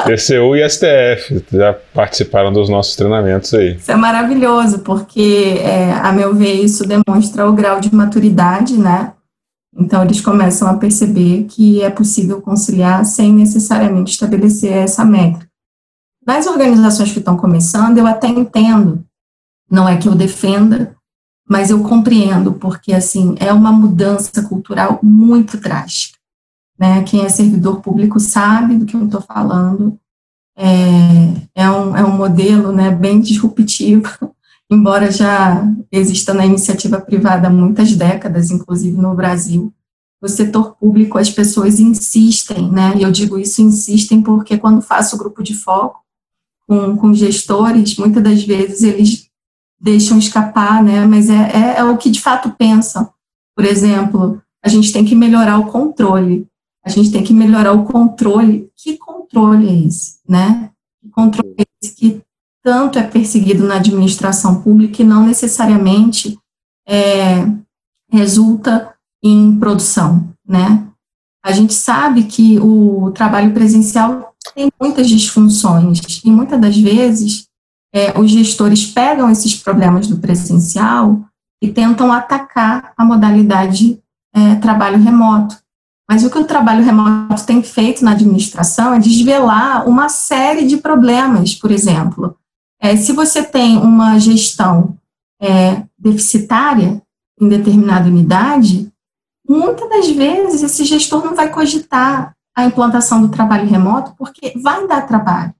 TCU 0.05 0.55
e 0.55 0.69
STF 0.69 1.43
já 1.51 1.73
participaram 1.93 2.53
dos 2.53 2.69
nossos 2.69 2.95
treinamentos 2.95 3.53
aí. 3.53 3.75
Isso 3.77 3.91
é 3.91 3.95
maravilhoso, 3.95 4.79
porque, 4.79 5.57
é, 5.61 5.93
a 5.93 6.11
meu 6.11 6.35
ver, 6.35 6.53
isso 6.53 6.85
demonstra 6.85 7.47
o 7.47 7.53
grau 7.53 7.79
de 7.79 7.93
maturidade, 7.93 8.77
né, 8.77 9.13
então, 9.77 10.03
eles 10.03 10.21
começam 10.21 10.69
a 10.69 10.77
perceber 10.77 11.43
que 11.49 11.81
é 11.81 11.89
possível 11.89 12.41
conciliar 12.41 13.03
sem 13.05 13.33
necessariamente 13.33 14.11
estabelecer 14.11 14.71
essa 14.71 15.03
métrica. 15.03 15.47
Nas 16.25 16.47
organizações 16.47 17.11
que 17.11 17.19
estão 17.19 17.35
começando, 17.35 17.97
eu 17.97 18.07
até 18.07 18.27
entendo, 18.27 19.03
não 19.69 19.87
é 19.87 19.97
que 19.97 20.07
eu 20.07 20.15
defenda, 20.15 20.95
mas 21.47 21.69
eu 21.69 21.81
compreendo, 21.83 22.53
porque, 22.53 22.93
assim, 22.93 23.35
é 23.39 23.53
uma 23.53 23.71
mudança 23.71 24.41
cultural 24.43 24.99
muito 25.03 25.57
drástica. 25.57 26.17
Né? 26.77 27.03
Quem 27.03 27.21
é 27.21 27.29
servidor 27.29 27.81
público 27.81 28.19
sabe 28.19 28.77
do 28.77 28.85
que 28.85 28.95
eu 28.95 29.05
estou 29.05 29.21
falando. 29.21 29.99
É, 30.57 31.63
é, 31.63 31.69
um, 31.69 31.95
é 31.95 32.03
um 32.03 32.15
modelo 32.15 32.71
né, 32.71 32.89
bem 32.89 33.19
disruptivo 33.19 34.09
embora 34.69 35.11
já 35.11 35.63
exista 35.91 36.33
na 36.33 36.45
iniciativa 36.45 36.99
privada 36.99 37.47
há 37.47 37.51
muitas 37.51 37.95
décadas, 37.95 38.51
inclusive 38.51 38.97
no 38.97 39.13
Brasil, 39.13 39.73
o 40.21 40.27
setor 40.27 40.75
público, 40.75 41.17
as 41.17 41.29
pessoas 41.29 41.79
insistem, 41.79 42.71
né? 42.71 42.93
E 42.97 43.03
eu 43.03 43.11
digo 43.11 43.37
isso, 43.37 43.61
insistem, 43.61 44.21
porque 44.21 44.57
quando 44.57 44.81
faço 44.81 45.17
grupo 45.17 45.43
de 45.43 45.53
foco 45.53 46.01
com, 46.67 46.97
com 46.97 47.13
gestores, 47.13 47.97
muitas 47.97 48.23
das 48.23 48.43
vezes 48.43 48.81
eles 48.81 49.24
deixam 49.79 50.17
escapar, 50.17 50.83
né? 50.83 51.05
Mas 51.05 51.29
é, 51.29 51.51
é, 51.53 51.75
é 51.77 51.83
o 51.83 51.97
que 51.97 52.09
de 52.09 52.21
fato 52.21 52.51
pensam. 52.51 53.09
Por 53.55 53.65
exemplo, 53.65 54.41
a 54.63 54.69
gente 54.69 54.91
tem 54.91 55.05
que 55.05 55.15
melhorar 55.15 55.59
o 55.59 55.67
controle. 55.67 56.47
A 56.83 56.89
gente 56.89 57.11
tem 57.11 57.23
que 57.23 57.33
melhorar 57.33 57.73
o 57.73 57.85
controle. 57.85 58.69
Que 58.75 58.97
controle 58.97 59.67
é 59.67 59.87
esse, 59.87 60.19
né? 60.27 60.71
Que 61.01 61.09
controle 61.09 61.55
é 61.57 61.63
esse 61.81 61.95
que 61.95 62.21
tanto 62.63 62.97
é 62.97 63.03
perseguido 63.03 63.63
na 63.65 63.75
administração 63.75 64.61
pública 64.61 65.01
e 65.01 65.05
não 65.05 65.25
necessariamente 65.27 66.37
é, 66.87 67.45
resulta 68.11 68.93
em 69.23 69.57
produção, 69.57 70.29
né? 70.47 70.87
A 71.43 71.51
gente 71.51 71.75
sabe 71.75 72.23
que 72.23 72.59
o 72.59 73.11
trabalho 73.11 73.53
presencial 73.53 74.33
tem 74.55 74.71
muitas 74.81 75.07
disfunções 75.07 75.99
e 76.23 76.31
muitas 76.31 76.59
das 76.59 76.75
vezes 76.75 77.47
é, 77.95 78.19
os 78.19 78.29
gestores 78.29 78.85
pegam 78.85 79.29
esses 79.29 79.55
problemas 79.55 80.05
do 80.05 80.17
presencial 80.17 81.21
e 81.63 81.71
tentam 81.71 82.11
atacar 82.11 82.91
a 82.97 83.05
modalidade 83.05 83.97
é, 84.33 84.55
trabalho 84.55 85.01
remoto. 85.01 85.55
Mas 86.09 86.23
o 86.25 86.29
que 86.29 86.37
o 86.37 86.45
trabalho 86.45 86.83
remoto 86.83 87.45
tem 87.45 87.63
feito 87.63 88.03
na 88.03 88.11
administração 88.11 88.93
é 88.93 88.99
desvelar 88.99 89.87
uma 89.87 90.09
série 90.09 90.67
de 90.67 90.75
problemas, 90.77 91.55
por 91.55 91.71
exemplo, 91.71 92.37
é, 92.81 92.97
se 92.97 93.13
você 93.13 93.41
tem 93.41 93.77
uma 93.77 94.19
gestão 94.19 94.97
é, 95.41 95.83
deficitária 95.97 97.01
em 97.39 97.47
determinada 97.47 98.09
unidade, 98.09 98.91
muitas 99.47 99.89
das 99.89 100.09
vezes 100.09 100.61
esse 100.61 100.83
gestor 100.83 101.23
não 101.23 101.33
vai 101.33 101.49
cogitar 101.49 102.35
a 102.55 102.65
implantação 102.65 103.21
do 103.21 103.29
trabalho 103.29 103.67
remoto 103.67 104.13
porque 104.17 104.53
vai 104.61 104.85
dar 104.85 105.07
trabalho, 105.07 105.53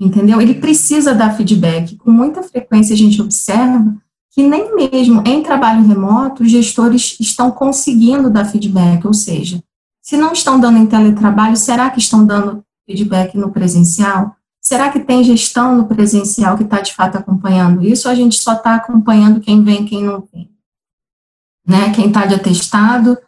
entendeu? 0.00 0.40
Ele 0.40 0.54
precisa 0.54 1.14
dar 1.14 1.36
feedback. 1.36 1.96
Com 1.96 2.10
muita 2.10 2.42
frequência 2.42 2.94
a 2.94 2.96
gente 2.96 3.20
observa 3.20 3.94
que 4.30 4.42
nem 4.42 4.74
mesmo 4.74 5.22
em 5.26 5.42
trabalho 5.42 5.86
remoto 5.86 6.42
os 6.42 6.50
gestores 6.50 7.16
estão 7.20 7.50
conseguindo 7.50 8.30
dar 8.30 8.46
feedback, 8.46 9.06
ou 9.06 9.12
seja, 9.12 9.62
se 10.00 10.16
não 10.16 10.32
estão 10.32 10.58
dando 10.58 10.78
em 10.78 10.86
teletrabalho, 10.86 11.56
será 11.56 11.90
que 11.90 11.98
estão 11.98 12.24
dando 12.24 12.64
feedback 12.86 13.36
no 13.36 13.50
presencial? 13.50 14.34
Será 14.60 14.90
que 14.90 15.00
tem 15.00 15.22
gestão 15.24 15.76
no 15.76 15.86
presencial 15.86 16.56
que 16.56 16.62
está 16.62 16.80
de 16.80 16.94
fato 16.94 17.16
acompanhando 17.16 17.84
isso? 17.84 18.08
Ou 18.08 18.12
a 18.12 18.14
gente 18.16 18.40
só 18.40 18.54
está 18.54 18.76
acompanhando 18.76 19.40
quem 19.40 19.62
vem, 19.62 19.84
quem 19.84 20.04
não 20.04 20.26
vem? 20.32 20.50
Né? 21.66 21.92
Quem 21.92 22.08
está 22.08 22.26
de 22.26 22.34
atestado? 22.34 23.18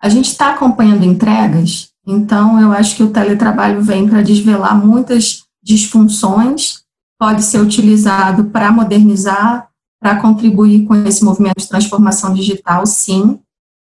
A 0.00 0.08
gente 0.08 0.26
está 0.26 0.52
acompanhando 0.52 1.04
entregas, 1.04 1.90
então 2.06 2.60
eu 2.60 2.72
acho 2.72 2.96
que 2.96 3.02
o 3.02 3.10
teletrabalho 3.10 3.82
vem 3.82 4.08
para 4.08 4.22
desvelar 4.22 4.76
muitas 4.76 5.43
disfunções, 5.64 6.84
pode 7.18 7.42
ser 7.42 7.58
utilizado 7.60 8.44
para 8.44 8.70
modernizar, 8.70 9.68
para 9.98 10.20
contribuir 10.20 10.84
com 10.84 10.94
esse 11.06 11.24
movimento 11.24 11.58
de 11.58 11.68
transformação 11.68 12.34
digital, 12.34 12.84
sim, 12.84 13.40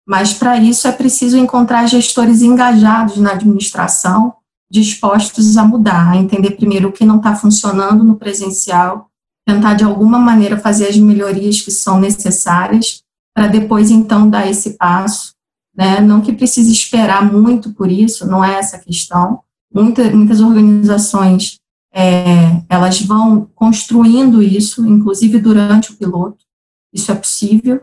Mas 0.08 0.32
para 0.32 0.56
isso 0.56 0.86
é 0.86 0.92
preciso 0.92 1.36
encontrar 1.36 1.84
gestores 1.86 2.40
engajados 2.40 3.16
na 3.16 3.32
administração, 3.32 4.34
dispostos 4.70 5.56
a 5.56 5.64
mudar, 5.64 6.12
a 6.12 6.16
entender 6.16 6.52
primeiro 6.52 6.88
o 6.88 6.92
que 6.92 7.04
não 7.04 7.16
está 7.16 7.34
funcionando 7.34 8.04
no 8.04 8.14
presencial, 8.16 9.10
tentar 9.44 9.74
de 9.74 9.82
alguma 9.82 10.16
maneira 10.18 10.56
fazer 10.56 10.86
as 10.86 10.96
melhorias 10.96 11.60
que 11.60 11.72
são 11.72 11.98
necessárias, 11.98 13.02
para 13.34 13.48
depois 13.48 13.90
então 13.90 14.30
dar 14.30 14.48
esse 14.48 14.70
passo. 14.78 15.34
Né? 15.76 16.00
Não 16.00 16.20
que 16.20 16.32
precise 16.32 16.70
esperar 16.70 17.30
muito 17.30 17.72
por 17.74 17.90
isso, 17.90 18.26
não 18.26 18.44
é 18.44 18.60
essa 18.60 18.76
a 18.76 18.80
questão. 18.80 19.40
Muita, 19.74 20.08
muitas 20.10 20.40
organizações 20.40 21.58
é, 21.96 22.62
elas 22.68 23.00
vão 23.00 23.48
construindo 23.54 24.42
isso, 24.42 24.86
inclusive 24.86 25.38
durante 25.38 25.92
o 25.92 25.96
piloto. 25.96 26.44
Isso 26.92 27.10
é 27.10 27.14
possível, 27.14 27.82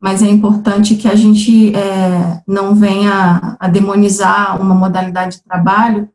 mas 0.00 0.20
é 0.20 0.28
importante 0.28 0.96
que 0.96 1.06
a 1.06 1.14
gente 1.14 1.72
é, 1.76 2.42
não 2.44 2.74
venha 2.74 3.56
a 3.60 3.68
demonizar 3.68 4.60
uma 4.60 4.74
modalidade 4.74 5.36
de 5.36 5.44
trabalho 5.44 6.08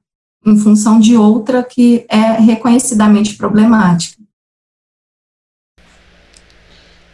em 0.45 0.58
função 0.58 1.00
de 1.00 1.16
outra 1.16 1.64
que 1.64 2.06
é 2.10 2.34
reconhecidamente 2.34 3.38
problemática. 3.38 4.22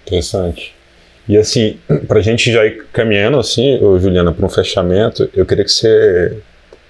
Interessante. 0.02 0.76
E 1.30 1.38
assim, 1.38 1.80
para 2.08 2.20
a 2.20 2.22
gente 2.24 2.52
já 2.52 2.66
ir 2.66 2.88
caminhando 2.92 3.38
assim, 3.38 3.78
Juliana, 4.00 4.34
para 4.34 4.46
um 4.46 4.50
fechamento, 4.50 5.30
eu 5.34 5.46
queria 5.46 5.64
que 5.64 5.72
você 5.72 6.42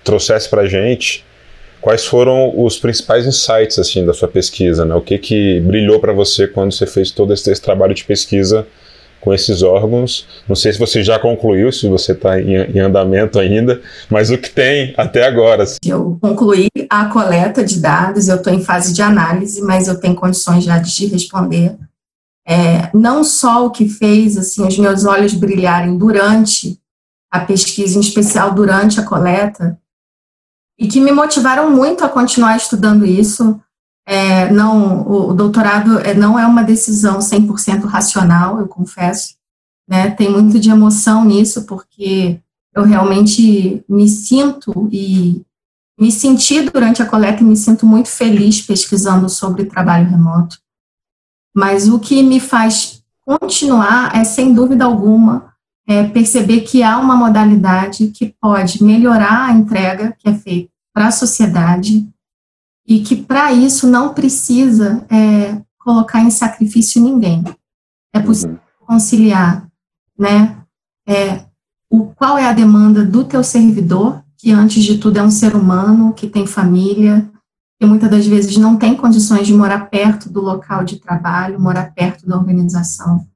trouxesse 0.03 0.49
para 0.49 0.61
a 0.61 0.67
gente 0.67 1.25
quais 1.83 2.05
foram 2.05 2.53
os 2.63 2.77
principais 2.77 3.27
insights 3.27 3.77
assim 3.77 4.05
da 4.05 4.13
sua 4.13 4.29
pesquisa, 4.29 4.85
né? 4.85 4.95
O 4.95 5.01
que 5.01 5.17
que 5.17 5.59
brilhou 5.59 5.99
para 5.99 6.13
você 6.13 6.47
quando 6.47 6.71
você 6.71 6.87
fez 6.87 7.11
todo 7.11 7.33
esse, 7.33 7.51
esse, 7.51 7.61
trabalho 7.61 7.93
de 7.93 8.05
pesquisa 8.05 8.65
com 9.19 9.33
esses 9.33 9.61
órgãos? 9.61 10.25
Não 10.47 10.55
sei 10.55 10.71
se 10.71 10.79
você 10.79 11.03
já 11.03 11.19
concluiu, 11.19 11.73
se 11.73 11.89
você 11.89 12.13
está 12.13 12.39
em, 12.39 12.55
em, 12.55 12.79
andamento 12.79 13.37
ainda, 13.37 13.81
mas 14.09 14.31
o 14.31 14.37
que 14.37 14.49
tem 14.49 14.93
até 14.95 15.27
agora? 15.27 15.63
Assim. 15.63 15.77
Eu 15.85 16.17
concluí 16.21 16.69
a 16.89 17.05
coleta 17.07 17.61
de 17.65 17.81
dados, 17.81 18.29
eu 18.29 18.37
estou 18.37 18.53
em 18.53 18.63
fase 18.63 18.93
de 18.93 19.01
análise, 19.01 19.61
mas 19.61 19.89
eu 19.89 19.99
tenho 19.99 20.15
condições 20.15 20.63
já 20.63 20.77
de 20.77 20.89
te 20.89 21.05
responder. 21.07 21.75
É, 22.47 22.89
não 22.93 23.25
só 23.25 23.65
o 23.65 23.71
que 23.71 23.89
fez 23.89 24.37
assim 24.37 24.65
os 24.65 24.77
meus 24.77 25.03
olhos 25.03 25.33
brilharem 25.33 25.97
durante 25.97 26.79
a 27.29 27.41
pesquisa, 27.41 27.97
em 27.97 28.01
especial 28.01 28.53
durante 28.53 29.01
a 29.01 29.03
coleta, 29.03 29.77
e 30.83 30.87
que 30.89 30.99
me 30.99 31.13
motivaram 31.13 31.69
muito 31.69 32.03
a 32.03 32.09
continuar 32.09 32.57
estudando 32.57 33.05
isso. 33.05 33.57
É, 34.05 34.51
não, 34.51 35.01
o, 35.03 35.29
o, 35.29 35.33
doutorado 35.33 35.97
é, 35.99 36.13
não 36.13 36.37
é 36.37 36.45
uma 36.45 36.61
decisão 36.61 37.19
100% 37.19 37.85
racional, 37.85 38.59
eu 38.59 38.67
confesso. 38.67 39.35
Né? 39.87 40.11
Tem 40.11 40.29
muito 40.29 40.59
de 40.59 40.69
emoção 40.69 41.23
nisso, 41.23 41.65
porque 41.65 42.37
eu 42.75 42.83
realmente 42.83 43.81
me 43.87 44.09
sinto 44.09 44.89
e 44.91 45.41
me 45.97 46.11
senti 46.11 46.59
durante 46.63 47.01
a 47.01 47.05
coleta 47.05 47.41
e 47.41 47.45
me 47.45 47.55
sinto 47.55 47.85
muito 47.85 48.09
feliz 48.09 48.61
pesquisando 48.61 49.29
sobre 49.29 49.63
trabalho 49.63 50.09
remoto. 50.09 50.57
Mas 51.55 51.87
o 51.87 51.97
que 51.97 52.21
me 52.21 52.41
faz 52.41 53.01
continuar 53.25 54.13
é, 54.13 54.25
sem 54.25 54.53
dúvida 54.53 54.83
alguma, 54.83 55.53
é 55.87 56.03
perceber 56.03 56.61
que 56.61 56.83
há 56.83 56.99
uma 56.99 57.15
modalidade 57.15 58.07
que 58.07 58.35
pode 58.41 58.83
melhorar 58.83 59.45
a 59.45 59.53
entrega 59.53 60.13
que 60.19 60.27
é 60.27 60.33
feita 60.33 60.72
para 60.93 61.07
a 61.07 61.11
sociedade 61.11 62.07
e 62.87 63.01
que 63.01 63.15
para 63.15 63.51
isso 63.51 63.87
não 63.87 64.13
precisa 64.13 65.05
é, 65.09 65.61
colocar 65.79 66.21
em 66.21 66.29
sacrifício 66.29 67.01
ninguém. 67.01 67.43
É 68.13 68.19
possível 68.19 68.59
uhum. 68.79 68.87
conciliar, 68.87 69.67
né? 70.17 70.57
É, 71.07 71.45
o, 71.89 72.05
qual 72.07 72.37
é 72.37 72.45
a 72.45 72.53
demanda 72.53 73.03
do 73.03 73.23
teu 73.23 73.43
servidor, 73.43 74.23
que 74.37 74.51
antes 74.51 74.83
de 74.83 74.97
tudo 74.97 75.17
é 75.17 75.23
um 75.23 75.31
ser 75.31 75.55
humano, 75.55 76.13
que 76.13 76.27
tem 76.27 76.45
família, 76.45 77.29
que 77.79 77.85
muitas 77.85 78.09
das 78.09 78.25
vezes 78.25 78.57
não 78.57 78.77
tem 78.77 78.95
condições 78.95 79.47
de 79.47 79.53
morar 79.53 79.89
perto 79.89 80.29
do 80.29 80.41
local 80.41 80.83
de 80.83 80.99
trabalho, 80.99 81.59
morar 81.59 81.93
perto 81.93 82.25
da 82.25 82.37
organização. 82.37 83.27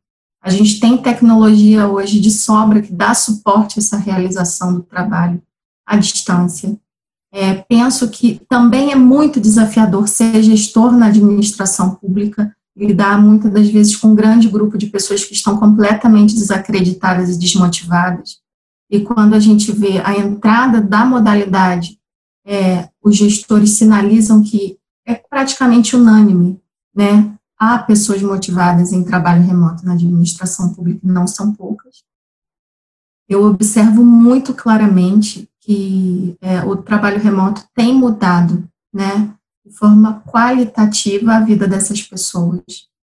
A 0.42 0.50
gente 0.50 0.80
tem 0.80 0.98
tecnologia 0.98 1.88
hoje 1.88 2.20
de 2.20 2.32
sobra 2.32 2.82
que 2.82 2.94
dá 2.94 3.14
suporte 3.14 3.78
a 3.78 3.82
essa 3.82 3.98
realização 3.98 4.74
do 4.74 4.82
trabalho 4.82 5.42
à 5.86 5.98
distância. 5.98 6.78
É, 7.40 7.54
penso 7.54 8.10
que 8.10 8.42
também 8.50 8.92
é 8.92 8.96
muito 8.96 9.40
desafiador 9.40 10.08
ser 10.08 10.42
gestor 10.42 10.92
na 10.92 11.06
administração 11.06 11.94
pública, 11.94 12.52
lidar 12.76 13.22
muitas 13.22 13.54
das 13.54 13.70
vezes 13.70 13.96
com 13.96 14.08
um 14.08 14.16
grande 14.16 14.50
grupo 14.50 14.76
de 14.76 14.88
pessoas 14.88 15.24
que 15.24 15.36
estão 15.36 15.56
completamente 15.56 16.34
desacreditadas 16.34 17.30
e 17.30 17.38
desmotivadas. 17.38 18.40
E 18.90 19.02
quando 19.02 19.36
a 19.36 19.40
gente 19.40 19.72
vê 19.72 20.00
a 20.00 20.18
entrada 20.18 20.82
da 20.82 21.06
modalidade, 21.06 22.00
é, 22.44 22.90
os 23.04 23.16
gestores 23.16 23.70
sinalizam 23.74 24.42
que 24.42 24.80
é 25.06 25.14
praticamente 25.14 25.96
unânime, 25.96 26.60
né? 26.96 27.38
Há 27.56 27.78
pessoas 27.78 28.20
motivadas 28.24 28.92
em 28.92 29.04
trabalho 29.04 29.44
remoto 29.44 29.86
na 29.86 29.94
administração 29.94 30.74
pública, 30.74 31.02
não 31.04 31.28
são 31.28 31.54
poucas. 31.54 32.04
Eu 33.30 33.44
observo 33.44 34.04
muito 34.04 34.56
claramente 34.56 35.48
que 35.68 36.38
é, 36.40 36.62
o 36.64 36.78
trabalho 36.78 37.20
remoto 37.20 37.62
tem 37.76 37.94
mudado, 37.94 38.64
né, 38.94 39.34
de 39.66 39.76
forma 39.76 40.24
qualitativa 40.26 41.34
a 41.34 41.42
vida 41.42 41.68
dessas 41.68 42.02
pessoas. 42.02 42.64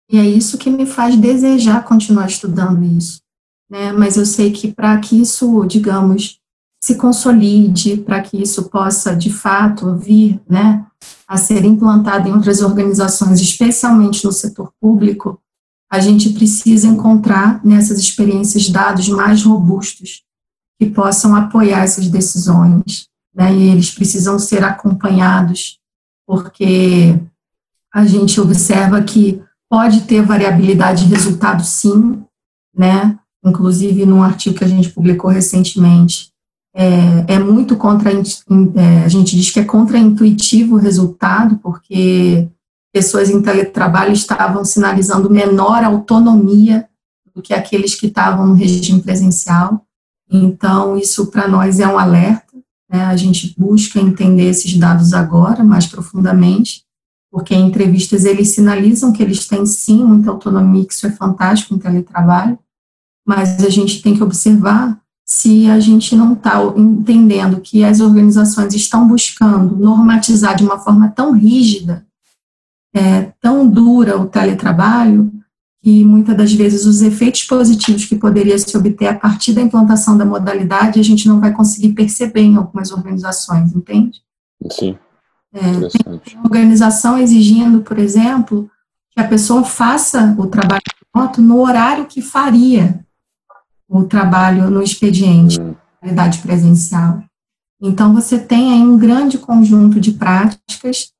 E 0.07 0.19
é 0.19 0.23
isso 0.23 0.59
que 0.59 0.69
me 0.69 0.85
faz 0.85 1.15
desejar 1.15 1.83
continuar 1.83 2.27
estudando 2.27 2.85
isso, 2.85 3.21
né? 3.67 3.91
Mas 3.91 4.17
eu 4.17 4.25
sei 4.25 4.51
que 4.51 4.71
para 4.71 4.95
que 4.99 5.19
isso, 5.19 5.65
digamos, 5.65 6.37
se 6.83 6.93
consolide, 6.95 7.97
para 7.97 8.21
que 8.21 8.39
isso 8.39 8.69
possa 8.69 9.15
de 9.15 9.33
fato 9.33 9.95
vir, 9.95 10.39
né, 10.47 10.85
a 11.27 11.37
ser 11.37 11.65
implantado 11.65 12.29
em 12.29 12.33
outras 12.33 12.61
organizações, 12.61 13.41
especialmente 13.41 14.23
no 14.23 14.31
setor 14.31 14.71
público, 14.79 15.39
a 15.91 15.99
gente 15.99 16.29
precisa 16.29 16.85
encontrar 16.87 17.65
nessas 17.65 17.97
experiências 17.97 18.69
dados 18.69 19.09
mais 19.09 19.41
robustos 19.41 20.23
que 20.83 20.91
possam 20.91 21.35
apoiar 21.35 21.83
essas 21.83 22.07
decisões, 22.09 23.07
né? 23.33 23.53
E 23.53 23.69
eles 23.69 23.91
precisam 23.91 24.37
ser 24.37 24.63
acompanhados, 24.63 25.79
porque 26.27 27.19
a 27.93 28.05
gente 28.05 28.39
observa 28.41 29.01
que 29.01 29.41
pode 29.69 30.01
ter 30.01 30.21
variabilidade 30.21 31.05
de 31.05 31.13
resultado, 31.13 31.63
sim, 31.63 32.23
né? 32.75 33.17
Inclusive, 33.45 34.05
num 34.05 34.23
artigo 34.23 34.57
que 34.57 34.63
a 34.63 34.67
gente 34.67 34.89
publicou 34.89 35.29
recentemente, 35.29 36.31
é, 36.75 37.35
é 37.35 37.39
muito 37.39 37.75
contra, 37.75 38.11
é, 38.11 39.05
a 39.05 39.07
gente 39.07 39.35
diz 39.35 39.51
que 39.51 39.59
é 39.59 39.65
contraintuitivo 39.65 40.75
o 40.75 40.79
resultado, 40.79 41.57
porque 41.57 42.49
pessoas 42.91 43.29
em 43.29 43.41
teletrabalho 43.41 44.13
estavam 44.13 44.65
sinalizando 44.65 45.29
menor 45.29 45.83
autonomia 45.83 46.87
do 47.35 47.41
que 47.41 47.53
aqueles 47.53 47.95
que 47.95 48.07
estavam 48.07 48.47
no 48.47 48.53
regime 48.53 49.01
presencial. 49.01 49.85
Então, 50.35 50.97
isso 50.97 51.27
para 51.27 51.47
nós 51.47 51.79
é 51.79 51.87
um 51.87 51.99
alerta, 51.99 52.57
né? 52.89 53.05
a 53.05 53.15
gente 53.15 53.53
busca 53.55 53.99
entender 53.99 54.49
esses 54.49 54.75
dados 54.75 55.13
agora, 55.13 55.63
mais 55.63 55.85
profundamente, 55.85 56.83
porque 57.31 57.53
em 57.53 57.67
entrevistas 57.67 58.25
eles 58.25 58.49
sinalizam 58.49 59.13
que 59.13 59.21
eles 59.21 59.47
têm 59.47 59.63
sim 59.65 60.03
muita 60.03 60.31
autonomia, 60.31 60.85
que 60.85 60.93
isso 60.93 61.05
é 61.05 61.11
fantástico 61.11 61.75
em 61.75 61.77
teletrabalho, 61.77 62.57
mas 63.25 63.63
a 63.63 63.69
gente 63.69 64.01
tem 64.01 64.15
que 64.15 64.23
observar 64.23 64.99
se 65.23 65.69
a 65.69 65.79
gente 65.79 66.15
não 66.15 66.33
está 66.33 66.61
entendendo 66.75 67.61
que 67.61 67.83
as 67.83 67.99
organizações 67.99 68.73
estão 68.73 69.07
buscando 69.07 69.77
normatizar 69.77 70.55
de 70.55 70.63
uma 70.63 70.79
forma 70.79 71.09
tão 71.09 71.31
rígida, 71.31 72.05
é, 72.93 73.31
tão 73.39 73.67
dura 73.67 74.19
o 74.19 74.27
teletrabalho, 74.27 75.31
e 75.83 76.05
muitas 76.05 76.37
das 76.37 76.53
vezes 76.53 76.85
os 76.85 77.01
efeitos 77.01 77.43
positivos 77.43 78.05
que 78.05 78.15
poderia 78.15 78.57
se 78.57 78.75
obter 78.77 79.07
a 79.07 79.15
partir 79.15 79.51
da 79.51 79.61
implantação 79.61 80.17
da 80.17 80.23
modalidade 80.23 80.99
a 80.99 81.03
gente 81.03 81.27
não 81.27 81.41
vai 81.41 81.51
conseguir 81.51 81.89
perceber 81.89 82.41
em 82.41 82.55
algumas 82.55 82.91
organizações, 82.91 83.75
entende? 83.75 84.21
Sim. 84.71 84.97
É, 85.53 85.61
tem 86.19 86.39
organização 86.43 87.17
exigindo, 87.17 87.81
por 87.81 87.99
exemplo, 87.99 88.71
que 89.11 89.19
a 89.19 89.27
pessoa 89.27 89.63
faça 89.63 90.33
o 90.39 90.47
trabalho 90.47 90.81
remoto 91.13 91.41
no 91.41 91.61
horário 91.61 92.05
que 92.05 92.21
faria 92.21 93.05
o 93.87 94.05
trabalho 94.05 94.71
no 94.71 94.81
expediente, 94.81 95.61
hum. 95.61 95.75
modalidade 96.01 96.39
presencial. 96.39 97.23
Então, 97.79 98.13
você 98.13 98.39
tem 98.39 98.71
aí 98.71 98.81
um 98.81 98.97
grande 98.97 99.37
conjunto 99.37 99.99
de 99.99 100.13
práticas 100.13 101.12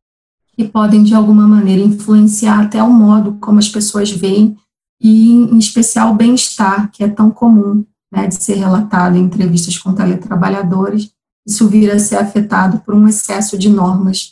que 0.56 0.64
podem, 0.64 1.04
de 1.04 1.16
alguma 1.16 1.47
maneira, 1.47 1.82
influenciar 1.82 2.62
até 2.62 2.82
o 2.82 2.91
modo 2.91 3.38
como 3.41 3.60
as 3.60 3.68
pessoas 3.68 4.12
veem 4.12 4.56
e, 5.01 5.34
em 5.34 5.58
especial, 5.58 6.12
o 6.12 6.16
bem-estar, 6.16 6.91
que 6.91 7.04
é 7.04 7.10
tão 7.10 7.30
comum 7.30 7.84
né, 8.12 8.28
de 8.28 8.36
ser 8.36 8.56
relatado 8.56 9.18
em 9.18 9.24
entrevistas 9.24 9.78
com 9.78 9.93
teletrabalhadores, 9.93 11.12
isso 11.45 11.68
vira 11.68 11.95
a 11.95 11.99
ser 11.99 12.18
afetado 12.18 12.80
por 12.80 12.93
um 12.93 13.08
excesso 13.08 13.58
de 13.58 13.70
normas, 13.70 14.30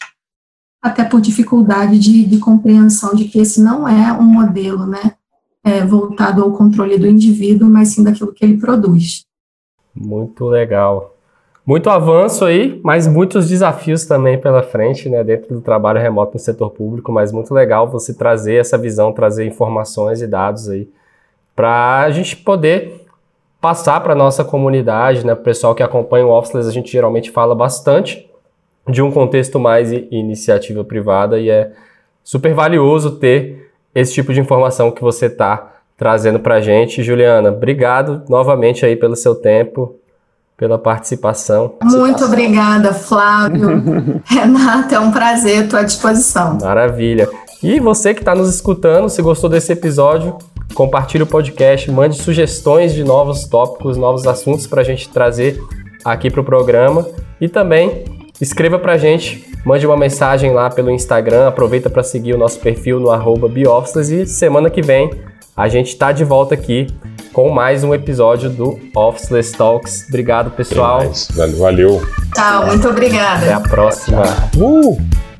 até 0.81 1.03
por 1.03 1.19
dificuldade 1.19 1.99
de, 1.99 2.25
de 2.25 2.37
compreensão 2.37 3.13
de 3.13 3.25
que 3.25 3.39
esse 3.39 3.61
não 3.61 3.87
é 3.87 4.13
um 4.13 4.23
modelo 4.23 4.85
né, 4.85 5.15
é, 5.63 5.85
voltado 5.85 6.41
ao 6.41 6.53
controle 6.53 6.97
do 6.97 7.07
indivíduo, 7.07 7.69
mas 7.69 7.89
sim 7.89 8.03
daquilo 8.03 8.33
que 8.33 8.45
ele 8.45 8.57
produz. 8.57 9.25
Muito 9.93 10.45
legal. 10.45 11.17
Muito 11.65 11.89
avanço 11.89 12.43
aí, 12.43 12.79
mas 12.83 13.07
muitos 13.07 13.47
desafios 13.47 14.05
também 14.05 14.37
pela 14.39 14.63
frente, 14.63 15.07
né, 15.07 15.23
dentro 15.23 15.53
do 15.53 15.61
trabalho 15.61 15.99
remoto 15.99 16.33
no 16.33 16.39
setor 16.39 16.71
público, 16.71 17.11
mas 17.11 17.31
muito 17.31 17.53
legal 17.53 17.87
você 17.87 18.13
trazer 18.13 18.55
essa 18.55 18.77
visão, 18.77 19.13
trazer 19.13 19.45
informações 19.45 20.21
e 20.21 20.27
dados 20.27 20.69
aí 20.69 20.89
para 21.55 22.01
a 22.01 22.09
gente 22.09 22.35
poder 22.37 23.05
passar 23.59 24.01
para 24.01 24.15
nossa 24.15 24.43
comunidade, 24.43 25.23
né, 25.25 25.33
o 25.33 25.37
pessoal 25.37 25.75
que 25.75 25.83
acompanha 25.83 26.25
o 26.25 26.31
Officeless, 26.31 26.67
a 26.67 26.73
gente 26.73 26.91
geralmente 26.91 27.29
fala 27.29 27.53
bastante 27.53 28.27
de 28.89 29.03
um 29.03 29.11
contexto 29.11 29.59
mais 29.59 29.91
iniciativa 29.91 30.83
privada 30.83 31.39
e 31.39 31.51
é 31.51 31.71
super 32.23 32.53
valioso 32.55 33.17
ter 33.17 33.69
esse 33.93 34.13
tipo 34.13 34.33
de 34.33 34.39
informação 34.39 34.91
que 34.91 35.01
você 35.01 35.27
está 35.27 35.73
trazendo 35.95 36.39
para 36.39 36.55
a 36.55 36.61
gente. 36.61 37.03
Juliana, 37.03 37.51
obrigado 37.51 38.23
novamente 38.27 38.83
aí 38.83 38.95
pelo 38.95 39.15
seu 39.15 39.35
tempo, 39.35 39.95
pela 40.61 40.77
participação. 40.77 41.73
Muito 41.81 42.23
obrigada, 42.23 42.93
Flávio. 42.93 44.21
Renata, 44.23 44.93
é 44.93 44.99
um 44.99 45.09
prazer, 45.11 45.63
estou 45.63 45.79
à 45.79 45.81
disposição. 45.81 46.59
Maravilha. 46.61 47.27
E 47.63 47.79
você 47.79 48.13
que 48.13 48.19
está 48.19 48.35
nos 48.35 48.47
escutando, 48.53 49.09
se 49.09 49.23
gostou 49.23 49.49
desse 49.49 49.73
episódio, 49.73 50.37
compartilhe 50.75 51.23
o 51.23 51.25
podcast, 51.25 51.89
mande 51.89 52.15
sugestões 52.15 52.93
de 52.93 53.03
novos 53.03 53.45
tópicos, 53.45 53.97
novos 53.97 54.27
assuntos 54.27 54.67
para 54.67 54.81
a 54.81 54.83
gente 54.83 55.09
trazer 55.09 55.59
aqui 56.05 56.29
para 56.29 56.41
o 56.41 56.43
programa. 56.43 57.07
E 57.41 57.49
também 57.49 58.05
escreva 58.39 58.77
para 58.77 58.93
a 58.93 58.97
gente, 58.99 59.43
mande 59.65 59.87
uma 59.87 59.97
mensagem 59.97 60.53
lá 60.53 60.69
pelo 60.69 60.91
Instagram, 60.91 61.47
aproveita 61.47 61.89
para 61.89 62.03
seguir 62.03 62.35
o 62.35 62.37
nosso 62.37 62.59
perfil 62.59 62.99
no 62.99 63.09
arroba 63.09 63.49
e 63.55 64.27
semana 64.27 64.69
que 64.69 64.83
vem 64.83 65.09
a 65.57 65.67
gente 65.67 65.87
está 65.87 66.11
de 66.11 66.23
volta 66.23 66.53
aqui 66.53 66.87
com 67.31 67.49
mais 67.49 67.83
um 67.83 67.93
episódio 67.93 68.49
do 68.49 68.79
Officeless 68.95 69.51
Talks. 69.53 70.05
Obrigado, 70.07 70.51
pessoal. 70.51 71.11
Valeu. 71.57 72.01
Tchau, 72.33 72.67
muito 72.67 72.87
obrigada. 72.87 73.45
Até 73.45 73.53
a 73.53 73.59
próxima. 73.59 74.23
Uh! 74.57 75.30